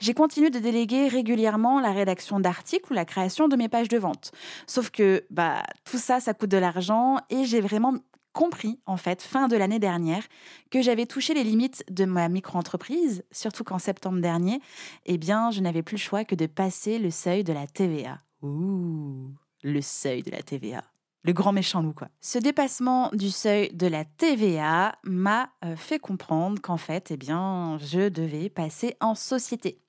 J'ai 0.00 0.14
continué 0.14 0.50
de 0.50 0.58
déléguer 0.58 1.08
régulièrement 1.08 1.80
la 1.80 1.92
rédaction 1.92 2.40
d'articles 2.40 2.92
ou 2.92 2.94
la 2.94 3.04
création 3.04 3.48
de 3.48 3.56
mes 3.56 3.68
pages 3.68 3.88
de 3.88 3.98
vente. 3.98 4.32
Sauf 4.66 4.90
que 4.90 5.24
bah, 5.30 5.62
tout 5.84 5.98
ça, 5.98 6.20
ça 6.20 6.34
coûte 6.34 6.50
de 6.50 6.58
l'argent 6.58 7.18
et 7.30 7.44
j'ai 7.44 7.60
vraiment 7.60 7.94
compris, 8.34 8.80
en 8.84 8.98
fait, 8.98 9.22
fin 9.22 9.48
de 9.48 9.56
l'année 9.56 9.78
dernière, 9.78 10.24
que 10.70 10.82
j'avais 10.82 11.06
touché 11.06 11.32
les 11.32 11.44
limites 11.44 11.84
de 11.90 12.04
ma 12.04 12.28
micro-entreprise, 12.28 13.24
surtout 13.30 13.64
qu'en 13.64 13.78
septembre 13.78 14.20
dernier, 14.20 14.60
eh 15.06 15.16
bien, 15.16 15.50
je 15.50 15.60
n'avais 15.60 15.82
plus 15.82 15.96
le 15.96 16.00
choix 16.00 16.24
que 16.24 16.34
de 16.34 16.46
passer 16.46 16.98
le 16.98 17.10
seuil 17.10 17.44
de 17.44 17.52
la 17.52 17.66
TVA. 17.66 18.18
Ouh, 18.42 19.30
le 19.62 19.80
seuil 19.80 20.22
de 20.22 20.32
la 20.32 20.42
TVA. 20.42 20.82
Le 21.22 21.32
grand 21.32 21.52
méchant 21.52 21.80
loup, 21.80 21.94
quoi. 21.94 22.08
Ce 22.20 22.38
dépassement 22.38 23.08
du 23.14 23.30
seuil 23.30 23.70
de 23.72 23.86
la 23.86 24.04
TVA 24.04 24.94
m'a 25.04 25.48
euh, 25.64 25.74
fait 25.74 25.98
comprendre 25.98 26.60
qu'en 26.60 26.76
fait, 26.76 27.10
eh 27.12 27.16
bien, 27.16 27.78
je 27.78 28.10
devais 28.10 28.50
passer 28.50 28.94
en 29.00 29.14
société. 29.14 29.80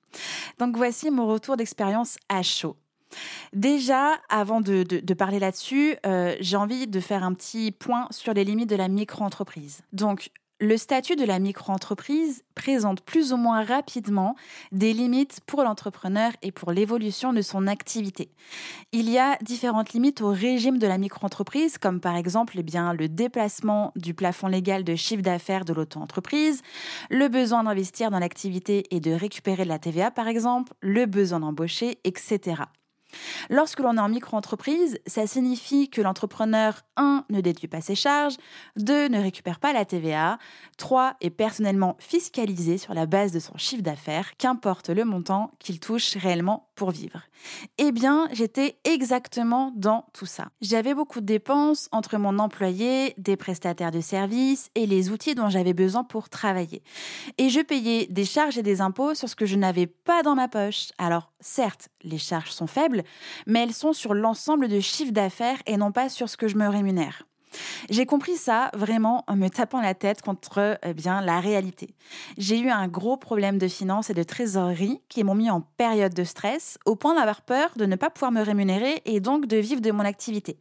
Donc 0.58 0.76
voici 0.76 1.10
mon 1.10 1.26
retour 1.26 1.56
d'expérience 1.56 2.16
à 2.28 2.42
chaud. 2.42 2.76
Déjà, 3.52 4.14
avant 4.28 4.60
de, 4.60 5.14
parler 5.14 5.38
là-dessus, 5.38 5.96
euh, 6.04 6.34
j'ai 6.40 6.56
envie 6.56 6.86
de 6.86 7.00
faire 7.00 7.24
un 7.24 7.34
petit 7.34 7.72
point 7.72 8.08
sur 8.10 8.34
les 8.34 8.44
limites 8.44 8.68
de 8.68 8.76
la 8.76 8.88
micro-entreprise. 8.88 9.82
Le 10.58 10.76
statut 10.78 11.16
de 11.16 11.24
la 11.24 11.38
micro-entreprise 11.38 12.42
présente 12.54 13.02
plus 13.02 13.32
ou 13.32 13.36
moins 13.36 13.62
rapidement 13.62 14.36
des 14.72 14.94
limites 14.94 15.40
pour 15.46 15.62
l'entrepreneur 15.62 16.32
et 16.42 16.50
pour 16.50 16.72
l'évolution 16.72 17.32
de 17.34 17.42
son 17.42 17.66
activité. 17.66 18.30
Il 18.92 19.10
y 19.10 19.18
a 19.18 19.36
différentes 19.42 19.92
limites 19.92 20.22
au 20.22 20.28
régime 20.28 20.78
de 20.78 20.86
la 20.86 20.96
micro-entreprise, 20.96 21.76
comme 21.76 22.00
par 22.00 22.16
exemple 22.16 22.54
eh 22.58 22.62
le 22.62 23.08
déplacement 23.08 23.92
du 23.96 24.14
plafond 24.14 24.48
légal 24.48 24.84
de 24.84 24.94
chiffre 24.94 25.22
d'affaires 25.22 25.64
de 25.64 25.74
l'auto-entreprise, 25.74 26.62
le 27.10 27.28
besoin 27.28 27.64
d'investir 27.64 28.10
dans 28.10 28.18
l'activité 28.18 28.84
et 28.90 29.00
de 29.00 29.12
récupérer 29.12 29.64
de 29.64 29.68
la 29.68 29.78
TVA 29.78 30.10
par 30.10 30.28
exemple, 30.28 30.72
le 30.80 31.06
besoin 31.06 31.40
d'embaucher, 31.40 31.98
etc. 32.04 32.62
Lorsque 33.50 33.80
l'on 33.80 33.96
est 33.96 34.00
en 34.00 34.08
micro-entreprise, 34.08 34.98
ça 35.06 35.26
signifie 35.26 35.88
que 35.88 36.00
l'entrepreneur, 36.00 36.82
1, 36.96 37.24
ne 37.30 37.40
déduit 37.40 37.68
pas 37.68 37.80
ses 37.80 37.94
charges, 37.94 38.36
2, 38.76 39.08
ne 39.08 39.20
récupère 39.20 39.60
pas 39.60 39.72
la 39.72 39.84
TVA, 39.84 40.38
3, 40.78 41.14
est 41.20 41.30
personnellement 41.30 41.96
fiscalisé 41.98 42.78
sur 42.78 42.94
la 42.94 43.06
base 43.06 43.32
de 43.32 43.40
son 43.40 43.56
chiffre 43.56 43.82
d'affaires, 43.82 44.36
qu'importe 44.36 44.88
le 44.88 45.04
montant 45.04 45.50
qu'il 45.58 45.80
touche 45.80 46.16
réellement 46.16 46.68
pour 46.74 46.90
vivre. 46.90 47.22
Eh 47.78 47.92
bien, 47.92 48.28
j'étais 48.32 48.78
exactement 48.84 49.72
dans 49.76 50.06
tout 50.12 50.26
ça. 50.26 50.48
J'avais 50.60 50.94
beaucoup 50.94 51.20
de 51.20 51.26
dépenses 51.26 51.88
entre 51.92 52.18
mon 52.18 52.38
employé, 52.38 53.14
des 53.18 53.36
prestataires 53.36 53.90
de 53.90 54.00
services 54.00 54.70
et 54.74 54.86
les 54.86 55.10
outils 55.10 55.34
dont 55.34 55.48
j'avais 55.48 55.72
besoin 55.72 56.04
pour 56.04 56.28
travailler. 56.28 56.82
Et 57.38 57.48
je 57.48 57.60
payais 57.60 58.06
des 58.10 58.24
charges 58.24 58.58
et 58.58 58.62
des 58.62 58.80
impôts 58.80 59.14
sur 59.14 59.28
ce 59.28 59.36
que 59.36 59.46
je 59.46 59.56
n'avais 59.56 59.86
pas 59.86 60.22
dans 60.22 60.34
ma 60.34 60.48
poche. 60.48 60.88
Alors, 60.98 61.32
certes, 61.46 61.88
les 62.02 62.18
charges 62.18 62.50
sont 62.50 62.66
faibles, 62.66 63.02
mais 63.46 63.62
elles 63.62 63.72
sont 63.72 63.92
sur 63.92 64.14
l'ensemble 64.14 64.68
de 64.68 64.80
chiffre 64.80 65.12
d'affaires 65.12 65.62
et 65.66 65.76
non 65.76 65.92
pas 65.92 66.08
sur 66.08 66.28
ce 66.28 66.36
que 66.36 66.48
je 66.48 66.56
me 66.56 66.68
rémunère. 66.68 67.26
J'ai 67.88 68.04
compris 68.04 68.36
ça 68.36 68.70
vraiment 68.74 69.24
en 69.28 69.36
me 69.36 69.48
tapant 69.48 69.80
la 69.80 69.94
tête 69.94 70.20
contre 70.20 70.78
eh 70.82 70.94
bien 70.94 71.20
la 71.22 71.40
réalité. 71.40 71.94
J'ai 72.36 72.58
eu 72.58 72.68
un 72.68 72.88
gros 72.88 73.16
problème 73.16 73.58
de 73.58 73.68
finances 73.68 74.10
et 74.10 74.14
de 74.14 74.22
trésorerie 74.22 75.00
qui 75.08 75.24
m'ont 75.24 75.34
mis 75.34 75.50
en 75.50 75.60
période 75.60 76.12
de 76.12 76.24
stress 76.24 76.78
au 76.84 76.96
point 76.96 77.14
d'avoir 77.14 77.42
peur 77.42 77.70
de 77.76 77.86
ne 77.86 77.96
pas 77.96 78.10
pouvoir 78.10 78.32
me 78.32 78.42
rémunérer 78.42 79.00
et 79.04 79.20
donc 79.20 79.46
de 79.46 79.56
vivre 79.56 79.80
de 79.80 79.92
mon 79.92 80.04
activité. 80.04 80.58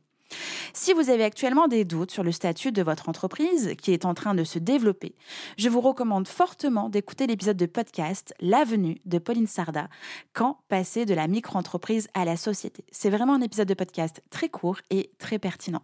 Si 0.73 0.93
vous 0.93 1.09
avez 1.09 1.23
actuellement 1.23 1.67
des 1.67 1.85
doutes 1.85 2.11
sur 2.11 2.23
le 2.23 2.31
statut 2.31 2.71
de 2.71 2.81
votre 2.81 3.07
entreprise 3.07 3.75
qui 3.81 3.91
est 3.93 4.05
en 4.05 4.13
train 4.13 4.35
de 4.35 4.43
se 4.43 4.59
développer, 4.59 5.15
je 5.57 5.69
vous 5.69 5.81
recommande 5.81 6.27
fortement 6.27 6.89
d'écouter 6.89 7.27
l'épisode 7.27 7.57
de 7.57 7.65
podcast 7.65 8.33
L'avenue 8.41 8.97
de 9.05 9.17
Pauline 9.17 9.47
Sarda, 9.47 9.87
quand 10.33 10.57
passer 10.67 11.05
de 11.05 11.13
la 11.13 11.27
micro-entreprise 11.27 12.07
à 12.13 12.25
la 12.25 12.37
société. 12.37 12.83
C'est 12.91 13.09
vraiment 13.09 13.35
un 13.35 13.41
épisode 13.41 13.67
de 13.67 13.73
podcast 13.73 14.21
très 14.29 14.49
court 14.49 14.79
et 14.89 15.11
très 15.17 15.39
pertinent. 15.39 15.81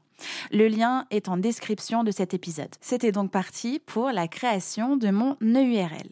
Le 0.51 0.67
lien 0.67 1.05
est 1.09 1.29
en 1.29 1.37
description 1.37 2.03
de 2.03 2.11
cet 2.11 2.33
épisode. 2.33 2.75
C'était 2.81 3.11
donc 3.11 3.31
parti 3.31 3.79
pour 3.79 4.11
la 4.11 4.27
création 4.27 4.97
de 4.97 5.09
mon 5.09 5.37
EURL. 5.41 6.09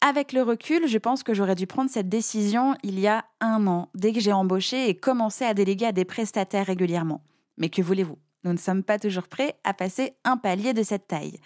Avec 0.00 0.32
le 0.32 0.42
recul, 0.42 0.88
je 0.88 0.98
pense 0.98 1.22
que 1.22 1.34
j'aurais 1.34 1.54
dû 1.54 1.66
prendre 1.66 1.90
cette 1.90 2.08
décision 2.08 2.74
il 2.82 2.98
y 2.98 3.06
a 3.06 3.24
un 3.40 3.66
an, 3.66 3.88
dès 3.94 4.12
que 4.12 4.20
j'ai 4.20 4.32
embauché 4.32 4.88
et 4.88 4.96
commencé 4.96 5.44
à 5.44 5.54
déléguer 5.54 5.86
à 5.86 5.92
des 5.92 6.04
prestataires 6.04 6.66
régulièrement. 6.66 7.20
Mais 7.56 7.68
que 7.68 7.82
voulez-vous? 7.82 8.18
Nous 8.44 8.52
ne 8.52 8.58
sommes 8.58 8.84
pas 8.84 8.98
toujours 8.98 9.26
prêts 9.26 9.56
à 9.64 9.74
passer 9.74 10.14
un 10.24 10.36
palier 10.36 10.72
de 10.72 10.84
cette 10.84 11.08
taille. 11.08 11.40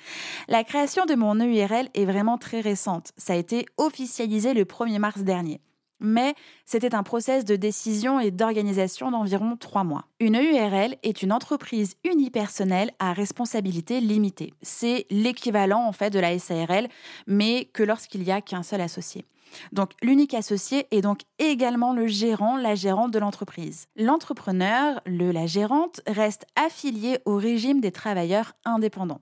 La 0.49 0.64
création 0.64 1.07
de 1.07 1.14
mon 1.14 1.35
EURL 1.35 1.88
est 1.94 2.05
vraiment 2.05 2.37
très 2.37 2.61
récente. 2.61 3.12
Ça 3.16 3.33
a 3.33 3.37
été 3.37 3.64
officialisé 3.79 4.53
le 4.53 4.64
1er 4.64 4.99
mars 4.99 5.23
dernier. 5.23 5.61
Mais 6.01 6.35
c'était 6.64 6.94
un 6.94 7.03
process 7.03 7.44
de 7.44 7.57
décision 7.57 8.20
et 8.20 8.31
d'organisation 8.31 9.11
d'environ 9.11 9.57
trois 9.57 9.85
mois. 9.85 10.07
Une 10.18 10.37
EURL 10.37 10.96
est 11.03 11.23
une 11.23 11.33
entreprise 11.33 11.94
unipersonnelle 12.05 12.90
à 12.99 13.12
responsabilité 13.12 14.01
limitée. 14.01 14.53
C'est 14.62 15.07
l'équivalent 15.11 15.87
en 15.87 15.92
fait 15.92 16.11
de 16.11 16.18
la 16.18 16.38
SARL, 16.38 16.88
mais 17.27 17.66
que 17.66 17.83
lorsqu'il 17.83 18.23
n'y 18.23 18.33
a 18.33 18.40
qu'un 18.40 18.62
seul 18.62 18.81
associé. 18.81 19.27
Donc 19.72 19.90
l'unique 20.02 20.34
associé 20.34 20.86
est 20.90 21.00
donc 21.00 21.20
également 21.38 21.92
le 21.92 22.06
gérant, 22.06 22.56
la 22.56 22.74
gérante 22.74 23.12
de 23.12 23.18
l'entreprise. 23.18 23.86
L'entrepreneur, 23.96 25.00
le 25.06 25.30
la 25.32 25.46
gérante, 25.46 26.00
reste 26.06 26.46
affilié 26.56 27.18
au 27.24 27.36
régime 27.36 27.80
des 27.80 27.92
travailleurs 27.92 28.52
indépendants. 28.64 29.20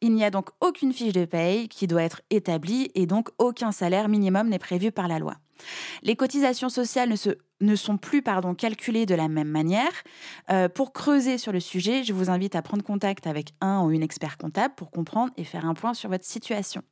Il 0.00 0.14
n'y 0.14 0.24
a 0.24 0.30
donc 0.30 0.50
aucune 0.60 0.92
fiche 0.92 1.12
de 1.12 1.24
paye 1.24 1.68
qui 1.68 1.86
doit 1.86 2.02
être 2.02 2.22
établie 2.30 2.90
et 2.94 3.06
donc 3.06 3.28
aucun 3.38 3.72
salaire 3.72 4.08
minimum 4.08 4.48
n'est 4.48 4.58
prévu 4.58 4.92
par 4.92 5.08
la 5.08 5.18
loi. 5.18 5.36
Les 6.02 6.16
cotisations 6.16 6.68
sociales 6.68 7.14
ne, 7.60 7.76
sont 7.76 7.96
plus 7.98 8.22
pardon, 8.22 8.54
calculées 8.54 9.06
de 9.06 9.14
la 9.14 9.28
même 9.28 9.48
manière. 9.48 9.92
Euh, 10.50 10.68
pour 10.68 10.92
creuser 10.92 11.38
sur 11.38 11.52
le 11.52 11.60
sujet, 11.60 12.02
je 12.04 12.12
vous 12.12 12.30
invite 12.30 12.54
à 12.56 12.62
prendre 12.62 12.82
contact 12.82 13.26
avec 13.26 13.52
un 13.60 13.82
ou 13.82 13.90
une 13.90 14.02
expert 14.02 14.38
comptable 14.38 14.74
pour 14.74 14.90
comprendre 14.90 15.32
et 15.36 15.44
faire 15.44 15.66
un 15.66 15.74
point 15.74 15.94
sur 15.94 16.08
votre 16.08 16.24
situation 16.24 16.82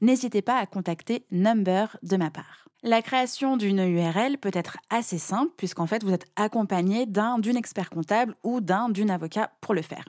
n'hésitez 0.00 0.42
pas 0.42 0.56
à 0.56 0.66
contacter 0.66 1.26
Number 1.30 1.96
de 2.02 2.16
ma 2.16 2.30
part. 2.30 2.68
La 2.82 3.00
création 3.00 3.56
d'une 3.56 3.78
URL 3.78 4.36
peut 4.38 4.50
être 4.52 4.76
assez 4.90 5.18
simple 5.18 5.52
puisqu'en 5.56 5.86
fait 5.86 6.04
vous 6.04 6.12
êtes 6.12 6.26
accompagné 6.36 7.06
d'un 7.06 7.40
expert 7.42 7.88
comptable 7.88 8.34
ou 8.42 8.60
d'un 8.60 8.92
avocat 9.08 9.52
pour 9.60 9.74
le 9.74 9.82
faire. 9.82 10.04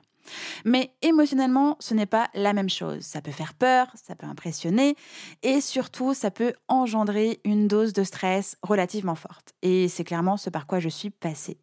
Mais 0.66 0.92
émotionnellement, 1.02 1.78
ce 1.80 1.94
n'est 1.94 2.06
pas 2.06 2.30
la 2.34 2.54
même 2.54 2.70
chose. 2.70 3.02
Ça 3.02 3.22
peut 3.22 3.32
faire 3.32 3.54
peur, 3.54 3.88
ça 3.96 4.16
peut 4.16 4.26
impressionner 4.26 4.96
et 5.44 5.62
surtout, 5.62 6.14
ça 6.14 6.32
peut 6.32 6.54
engendrer 6.68 7.40
une 7.44 7.68
dose 7.68 7.94
de 7.94 8.04
stress 8.04 8.58
relativement 8.62 9.16
forte. 9.16 9.54
Et 9.62 9.88
c'est 9.88 10.04
clairement 10.04 10.38
ce 10.38 10.50
par 10.50 10.68
quoi 10.68 10.80
je 10.80 10.90
suis 10.90 11.10
passée. 11.10 11.58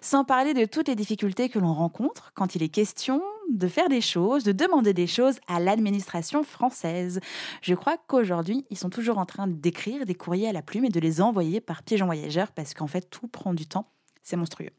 Sans 0.00 0.24
parler 0.24 0.54
de 0.54 0.64
toutes 0.64 0.88
les 0.88 0.96
difficultés 0.96 1.48
que 1.48 1.58
l'on 1.58 1.74
rencontre 1.74 2.32
quand 2.34 2.54
il 2.54 2.62
est 2.62 2.68
question 2.68 3.22
de 3.48 3.68
faire 3.68 3.88
des 3.88 4.00
choses, 4.00 4.44
de 4.44 4.52
demander 4.52 4.92
des 4.92 5.06
choses 5.06 5.38
à 5.46 5.60
l'administration 5.60 6.42
française. 6.42 7.20
Je 7.62 7.74
crois 7.74 7.96
qu'aujourd'hui, 8.06 8.66
ils 8.70 8.78
sont 8.78 8.90
toujours 8.90 9.18
en 9.18 9.26
train 9.26 9.46
d'écrire 9.46 10.04
des 10.06 10.14
courriers 10.14 10.48
à 10.48 10.52
la 10.52 10.62
plume 10.62 10.84
et 10.84 10.90
de 10.90 11.00
les 11.00 11.20
envoyer 11.20 11.60
par 11.60 11.82
pigeon 11.82 12.06
voyageur 12.06 12.52
parce 12.52 12.74
qu'en 12.74 12.86
fait, 12.86 13.08
tout 13.10 13.28
prend 13.28 13.54
du 13.54 13.66
temps. 13.66 13.90
C'est 14.22 14.36
monstrueux. 14.36 14.70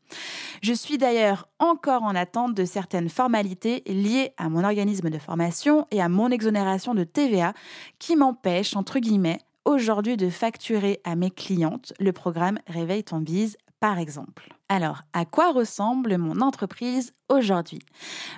Je 0.62 0.74
suis 0.74 1.00
d'ailleurs 1.00 1.50
encore 1.58 2.04
en 2.04 2.14
attente 2.14 2.54
de 2.54 2.66
certaines 2.66 3.10
formalités 3.10 3.82
liées 3.88 4.32
à 4.38 4.48
mon 4.48 4.64
organisme 4.64 5.10
de 5.10 5.18
formation 5.18 5.88
et 5.90 6.02
à 6.02 6.10
mon 6.10 6.30
exonération 6.30 6.94
de 6.94 7.04
TVA 7.04 7.54
qui 7.98 8.16
m'empêchent, 8.16 8.76
entre 8.76 9.00
guillemets, 9.00 9.40
aujourd'hui 9.66 10.18
de 10.18 10.30
facturer 10.30 11.02
à 11.04 11.16
mes 11.16 11.32
clientes 11.32 11.94
le 12.00 12.14
programme 12.14 12.60
Réveille 12.68 13.04
ton 13.04 13.22
bise 13.22 13.58
par 13.80 13.98
exemple. 13.98 14.59
Alors, 14.72 15.02
à 15.14 15.26
quoi 15.26 15.52
ressemble 15.52 16.20
mon 16.20 16.42
entreprise 16.42 17.12
aujourd'hui? 17.28 17.80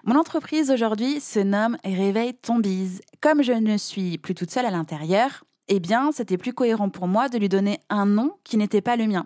Mon 0.06 0.16
entreprise 0.18 0.72
aujourd'hui 0.72 1.20
se 1.20 1.42
nomme 1.42 1.76
Réveille 1.84 2.34
ton 2.34 2.58
bise. 2.58 3.02
Comme 3.20 3.44
je 3.44 3.52
ne 3.52 3.76
suis 3.76 4.18
plus 4.18 4.34
toute 4.34 4.50
seule 4.50 4.66
à 4.66 4.72
l'intérieur, 4.72 5.44
eh 5.68 5.82
bien, 5.82 6.14
c'était 6.14 6.38
plus 6.38 6.54
cohérent 6.54 6.88
pour 6.88 7.10
moi 7.10 7.28
de 7.28 7.38
lui 7.38 7.50
donner 7.50 7.82
un 7.90 8.06
nom 8.06 8.32
qui 8.46 8.56
n'était 8.56 8.80
pas 8.80 8.96
le 8.96 9.08
mien. 9.08 9.26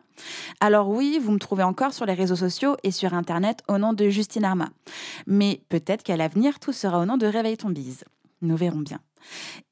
Alors 0.60 0.90
oui, 0.90 1.20
vous 1.22 1.32
me 1.32 1.38
trouvez 1.38 1.62
encore 1.62 1.94
sur 1.94 2.08
les 2.08 2.16
réseaux 2.16 2.36
sociaux 2.36 2.76
et 2.82 2.90
sur 2.90 3.14
Internet 3.14 3.60
au 3.68 3.78
nom 3.78 3.94
de 3.94 4.10
Justine 4.10 4.44
Arma. 4.44 4.70
Mais 5.28 5.62
peut-être 5.70 6.02
qu'à 6.02 6.18
l'avenir, 6.18 6.60
tout 6.60 6.74
sera 6.74 7.00
au 7.00 7.06
nom 7.06 7.18
de 7.18 7.28
Réveille 7.28 7.58
ton 7.58 7.70
bise. 7.70 8.04
Nous 8.42 8.58
verrons 8.58 8.80
bien. 8.80 9.00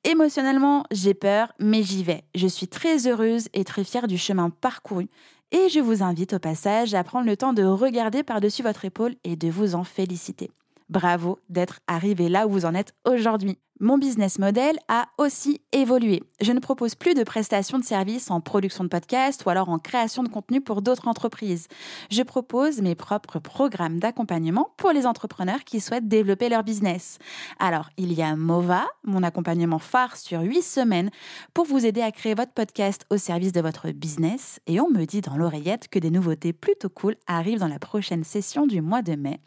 Émotionnellement, 0.03 0.83
j'ai 0.91 1.13
peur, 1.13 1.53
mais 1.59 1.83
j'y 1.83 2.03
vais. 2.03 2.23
Je 2.35 2.47
suis 2.47 2.67
très 2.67 3.07
heureuse 3.07 3.47
et 3.53 3.63
très 3.63 3.83
fière 3.83 4.07
du 4.07 4.17
chemin 4.17 4.49
parcouru 4.49 5.09
et 5.53 5.69
je 5.69 5.79
vous 5.79 6.01
invite 6.01 6.33
au 6.33 6.39
passage 6.39 6.95
à 6.95 7.03
prendre 7.03 7.27
le 7.27 7.37
temps 7.37 7.53
de 7.53 7.63
regarder 7.63 8.23
par-dessus 8.23 8.63
votre 8.63 8.85
épaule 8.85 9.13
et 9.23 9.35
de 9.35 9.49
vous 9.49 9.75
en 9.75 9.83
féliciter. 9.83 10.49
Bravo 10.93 11.39
d'être 11.49 11.79
arrivé 11.87 12.29
là 12.29 12.45
où 12.45 12.51
vous 12.51 12.65
en 12.65 12.75
êtes 12.75 12.93
aujourd'hui. 13.03 13.57
Mon 13.79 13.97
business 13.97 14.37
model 14.37 14.77
a 14.87 15.07
aussi 15.17 15.59
évolué. 15.71 16.21
Je 16.39 16.51
ne 16.51 16.59
propose 16.59 16.93
plus 16.93 17.15
de 17.15 17.23
prestations 17.23 17.79
de 17.79 17.83
services 17.83 18.29
en 18.29 18.41
production 18.41 18.83
de 18.83 18.89
podcast 18.89 19.43
ou 19.43 19.49
alors 19.49 19.69
en 19.69 19.79
création 19.79 20.21
de 20.21 20.29
contenu 20.29 20.61
pour 20.61 20.83
d'autres 20.83 21.07
entreprises. 21.07 21.67
Je 22.11 22.21
propose 22.21 22.79
mes 22.83 22.93
propres 22.93 23.39
programmes 23.39 23.97
d'accompagnement 23.97 24.69
pour 24.77 24.91
les 24.91 25.07
entrepreneurs 25.07 25.63
qui 25.63 25.79
souhaitent 25.79 26.07
développer 26.07 26.47
leur 26.47 26.63
business. 26.63 27.17
Alors, 27.57 27.89
il 27.97 28.13
y 28.13 28.21
a 28.21 28.35
Mova, 28.35 28.85
mon 29.03 29.23
accompagnement 29.23 29.79
phare 29.79 30.15
sur 30.15 30.41
8 30.41 30.61
semaines 30.61 31.09
pour 31.55 31.65
vous 31.65 31.87
aider 31.87 32.03
à 32.03 32.11
créer 32.11 32.35
votre 32.35 32.53
podcast 32.53 33.07
au 33.09 33.17
service 33.17 33.51
de 33.51 33.61
votre 33.61 33.89
business. 33.89 34.59
Et 34.67 34.79
on 34.79 34.91
me 34.91 35.05
dit 35.05 35.21
dans 35.21 35.37
l'oreillette 35.37 35.87
que 35.87 35.97
des 35.97 36.11
nouveautés 36.11 36.53
plutôt 36.53 36.89
cool 36.89 37.15
arrivent 37.25 37.61
dans 37.61 37.67
la 37.67 37.79
prochaine 37.79 38.23
session 38.23 38.67
du 38.67 38.79
mois 38.79 39.01
de 39.01 39.15
mai. 39.15 39.39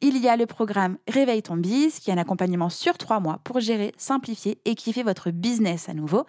Il 0.00 0.18
y 0.18 0.28
a 0.28 0.36
le 0.36 0.46
programme 0.46 0.98
Réveille 1.08 1.42
ton 1.42 1.56
biz, 1.56 1.98
qui 1.98 2.10
est 2.10 2.14
un 2.14 2.18
accompagnement 2.18 2.70
sur 2.70 2.98
trois 2.98 3.20
mois 3.20 3.40
pour 3.44 3.60
gérer, 3.60 3.92
simplifier 3.96 4.60
et 4.64 4.74
kiffer 4.74 5.02
votre 5.02 5.30
business 5.30 5.88
à 5.88 5.94
nouveau. 5.94 6.24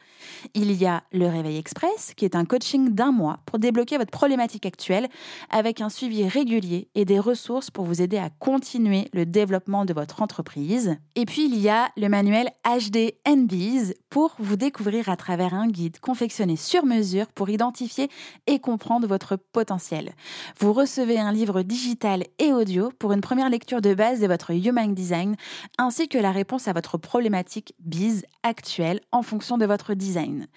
Il 0.54 0.72
y 0.72 0.86
a 0.86 1.04
le 1.12 1.28
Réveil 1.28 1.58
Express, 1.58 2.14
qui 2.16 2.26
est 2.26 2.36
un 2.36 2.46
coaching 2.46 2.90
d'un 2.90 3.12
mois 3.12 3.40
pour 3.46 3.60
débloquer 3.60 3.98
votre 3.98 4.12
problématique 4.12 4.66
actuelle 4.66 5.08
avec 5.50 5.82
un 5.82 5.90
suivi 5.90 6.28
régulier 6.28 6.90
et 6.96 7.06
des 7.06 7.20
ressources 7.20 7.72
pour 7.72 7.86
vous 7.86 8.02
aider 8.02 8.18
à 8.18 8.30
continuer 8.30 9.10
le 9.14 9.26
développement 9.26 9.86
de 9.86 9.94
votre 9.94 10.22
entreprise. 10.22 10.98
Et 11.16 11.26
puis 11.26 11.46
il 11.46 11.58
y 11.60 11.70
a 11.70 11.90
le 11.98 12.10
manuel 12.10 12.50
HD 12.66 13.14
NBiz 13.28 13.94
pour 14.10 14.36
vous 14.40 14.56
découvrir 14.56 15.10
à 15.10 15.18
travers 15.18 15.54
un 15.54 15.68
guide 15.68 16.00
confectionné 16.00 16.56
sur 16.56 16.86
mesure 16.86 17.28
pour 17.28 17.50
identifier 17.50 18.10
et 18.48 18.60
comprendre 18.60 19.08
votre 19.08 19.36
potentiel. 19.36 20.14
Vous 20.60 20.74
recevez 20.74 21.20
un 21.20 21.32
livre 21.32 21.62
digital 21.62 22.24
et 22.40 22.52
audio 22.54 22.92
pour 23.00 23.12
une 23.12 23.22
première 23.24 23.50
lecture 23.50 23.80
de 23.80 23.94
base 23.94 24.20
de 24.20 24.28
votre 24.28 24.52
Human 24.52 24.94
Design 24.94 25.38
ainsi 25.78 26.10
que 26.10 26.18
la 26.18 26.32
réponse 26.32 26.68
à 26.68 26.74
votre 26.74 26.98
problématique 26.98 27.74
biz 27.80 28.26
actuelle 28.44 29.00
en 29.14 29.24
fonction 29.24 29.58
de 29.58 29.66
votre 29.66 29.94
design. 29.94 30.48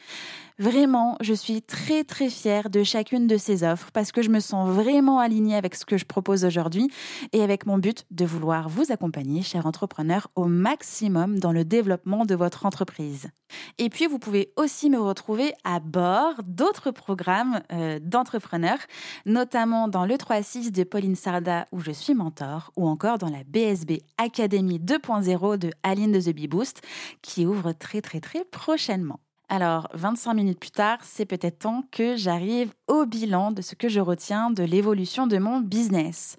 Vraiment, 0.59 1.19
je 1.21 1.35
suis 1.35 1.61
très 1.61 2.03
très 2.03 2.31
fière 2.31 2.71
de 2.71 2.83
chacune 2.83 3.27
de 3.27 3.37
ces 3.37 3.63
offres 3.63 3.91
parce 3.93 4.11
que 4.11 4.23
je 4.23 4.31
me 4.31 4.41
sens 4.41 4.71
vraiment 4.71 5.19
alignée 5.19 5.55
avec 5.55 5.75
ce 5.75 5.85
que 5.85 5.99
je 5.99 6.07
propose 6.07 6.47
aujourd'hui 6.47 6.89
et 7.35 7.43
avec 7.43 7.67
mon 7.67 7.77
but 7.77 8.07
de 8.11 8.25
vouloir 8.25 8.71
vous 8.71 8.91
accompagner, 8.91 9.43
chers 9.43 9.67
entrepreneurs, 9.67 10.29
au 10.35 10.47
maximum 10.47 11.39
dans 11.39 11.53
le 11.53 11.67
développement 11.67 12.25
de 12.25 12.35
votre 12.35 12.65
entreprise. 12.65 13.29
Et 13.77 13.91
puis, 13.91 14.07
vous 14.07 14.19
pouvez 14.19 14.55
aussi 14.57 14.89
me 14.89 14.99
retrouver 14.99 15.53
à 15.65 15.79
bord 15.79 16.43
d'autres 16.47 16.91
programmes 16.91 17.61
euh, 17.71 17.99
d'entrepreneurs, 18.01 18.79
notamment 19.27 19.89
dans 19.89 20.07
le 20.07 20.15
3.6 20.15 20.73
de 20.73 20.85
Pauline 20.85 21.17
Sarda 21.17 21.67
où 21.71 21.81
je 21.81 21.91
suis 21.91 22.15
mentor 22.15 22.73
ou 22.77 22.89
encore 22.89 23.19
dans 23.19 23.31
la 23.31 23.45
BSB 23.45 24.01
Academy 24.17 24.79
2.0 24.79 25.59
de 25.59 25.71
Aline 25.83 26.13
de 26.13 26.21
The 26.21 26.35
Bee 26.35 26.49
Boost 26.49 26.81
qui 27.21 27.45
ouvre 27.45 27.73
très 27.73 28.01
très 28.01 28.21
très 28.21 28.45
prochainement. 28.47 29.21
Alors, 29.49 29.89
25 29.95 30.35
minutes 30.35 30.59
plus 30.59 30.73
tard, 30.73 30.99
c'est 31.03 31.25
peut-être 31.25 31.61
temps 31.61 31.85
que 31.93 32.17
j'arrive 32.17 32.73
au 32.89 33.07
bilan 33.07 33.53
de 33.53 33.63
ce 33.63 33.77
que 33.77 33.89
je 33.89 34.01
retiens 34.01 34.51
de 34.51 34.65
l'évolution 34.65 35.29
de 35.29 35.39
mon 35.39 35.61
business. 35.61 36.37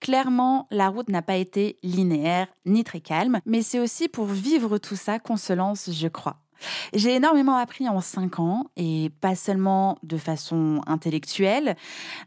Clairement, 0.00 0.66
la 0.72 0.88
route 0.88 1.08
n'a 1.10 1.22
pas 1.22 1.36
été 1.36 1.76
linéaire 1.84 2.48
ni 2.66 2.82
très 2.82 3.00
calme, 3.00 3.40
mais 3.46 3.62
c'est 3.62 3.78
aussi 3.78 4.08
pour 4.08 4.26
vivre 4.26 4.78
tout 4.78 4.96
ça 4.96 5.20
qu'on 5.20 5.36
se 5.36 5.52
lance, 5.52 5.90
je 5.92 6.08
crois. 6.08 6.38
J'ai 6.94 7.14
énormément 7.14 7.56
appris 7.56 7.88
en 7.88 8.00
cinq 8.00 8.38
ans 8.38 8.66
et 8.76 9.10
pas 9.20 9.34
seulement 9.34 9.98
de 10.02 10.16
façon 10.16 10.80
intellectuelle 10.86 11.76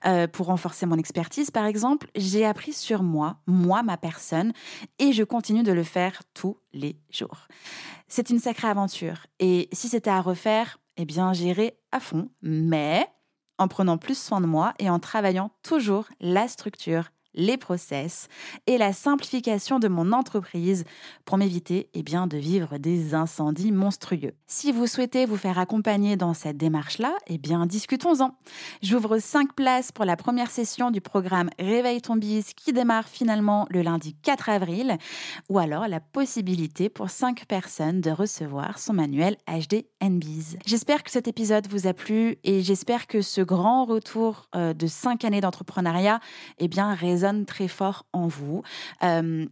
euh, 0.06 0.28
pour 0.28 0.48
renforcer 0.48 0.86
mon 0.86 0.98
expertise 0.98 1.52
par 1.52 1.65
exemple. 1.65 2.08
J'ai 2.15 2.46
appris 2.46 2.74
sur 2.74 3.04
moi, 3.04 3.38
moi 3.48 3.84
ma 3.84 3.98
personne 3.98 4.54
et 5.00 5.13
je 5.13 5.24
continue 5.24 5.63
de 5.63 5.72
le 5.72 5.84
faire 5.84 6.22
tous 6.34 6.58
les 6.74 6.98
jours. 7.12 7.48
C'est 8.08 8.30
une 8.30 8.39
sacrée 8.39 8.67
aventure 8.67 9.28
et 9.39 9.69
si 9.72 9.88
c'était 9.89 10.10
à 10.10 10.22
refaire, 10.22 10.80
eh 10.98 11.06
bien 11.06 11.34
j'irai 11.34 11.78
à 11.91 12.00
fond, 12.00 12.30
mais 12.41 13.08
en 13.58 13.67
prenant 13.67 13.98
plus 13.98 14.17
soin 14.17 14.41
de 14.41 14.46
moi 14.46 14.74
et 14.80 14.89
en 14.89 15.00
travaillant 15.00 15.52
toujours 15.63 16.08
la 16.19 16.48
structure, 16.48 17.10
les 17.36 17.58
process 17.58 18.28
et 18.67 18.78
la 18.78 18.93
simplification 18.93 19.80
de 19.80 19.88
mon 19.88 20.12
entreprise 20.12 20.84
pour 21.26 21.38
m'éviter 21.38 21.89
eh 21.93 22.04
bien, 22.04 22.28
de 22.28 22.38
vivre 22.38 22.78
des 22.78 23.13
incendies 23.13 23.72
monstrueux. 23.72 24.34
Si 24.48 24.72
vous 24.72 24.88
souhaitez 24.88 25.26
vous 25.26 25.38
faire 25.38 25.60
accompagner 25.60 26.15
dans 26.15 26.34
cette 26.34 26.58
démarche-là, 26.58 27.13
eh 27.28 27.38
bien, 27.38 27.65
discutons-en. 27.65 28.36
J'ouvre 28.82 29.19
5 29.19 29.54
places 29.54 29.91
pour 29.91 30.06
la 30.06 30.15
première 30.15 30.52
session 30.52 30.91
du 30.91 31.02
programme 31.02 31.50
Réveille 31.60 32.02
ton 32.02 32.15
bise 32.15 32.54
qui 32.54 32.74
démarre 32.74 33.08
finalement 33.08 33.65
le 33.69 33.82
lundi 33.82 34.15
4 34.22 34.50
avril 34.50 34.98
ou 35.50 35.60
alors 35.60 35.88
la 35.88 36.00
possibilité 36.00 36.89
pour 36.89 37.10
5 37.10 37.46
personnes 37.46 38.02
de 38.02 38.12
recevoir 38.12 38.80
son 38.80 38.93
manuel 38.93 39.38
HD 39.48 39.86
NBiz. 40.02 40.58
J'espère 40.65 41.04
que 41.04 41.12
cet 41.12 41.28
épisode 41.28 41.67
vous 41.67 41.88
a 41.88 41.93
plu 41.93 42.38
et 42.43 42.62
j'espère 42.62 43.08
que 43.08 43.22
ce 43.22 43.41
grand 43.41 43.86
retour 43.86 44.50
euh, 44.56 44.74
de 44.74 44.88
5 44.88 45.24
années 45.26 45.41
d'entrepreneuriat 45.41 46.19
eh 46.60 46.67
bien, 46.67 46.93
très 47.45 47.67
fort 47.67 48.05
en 48.13 48.27
vous. 48.27 48.63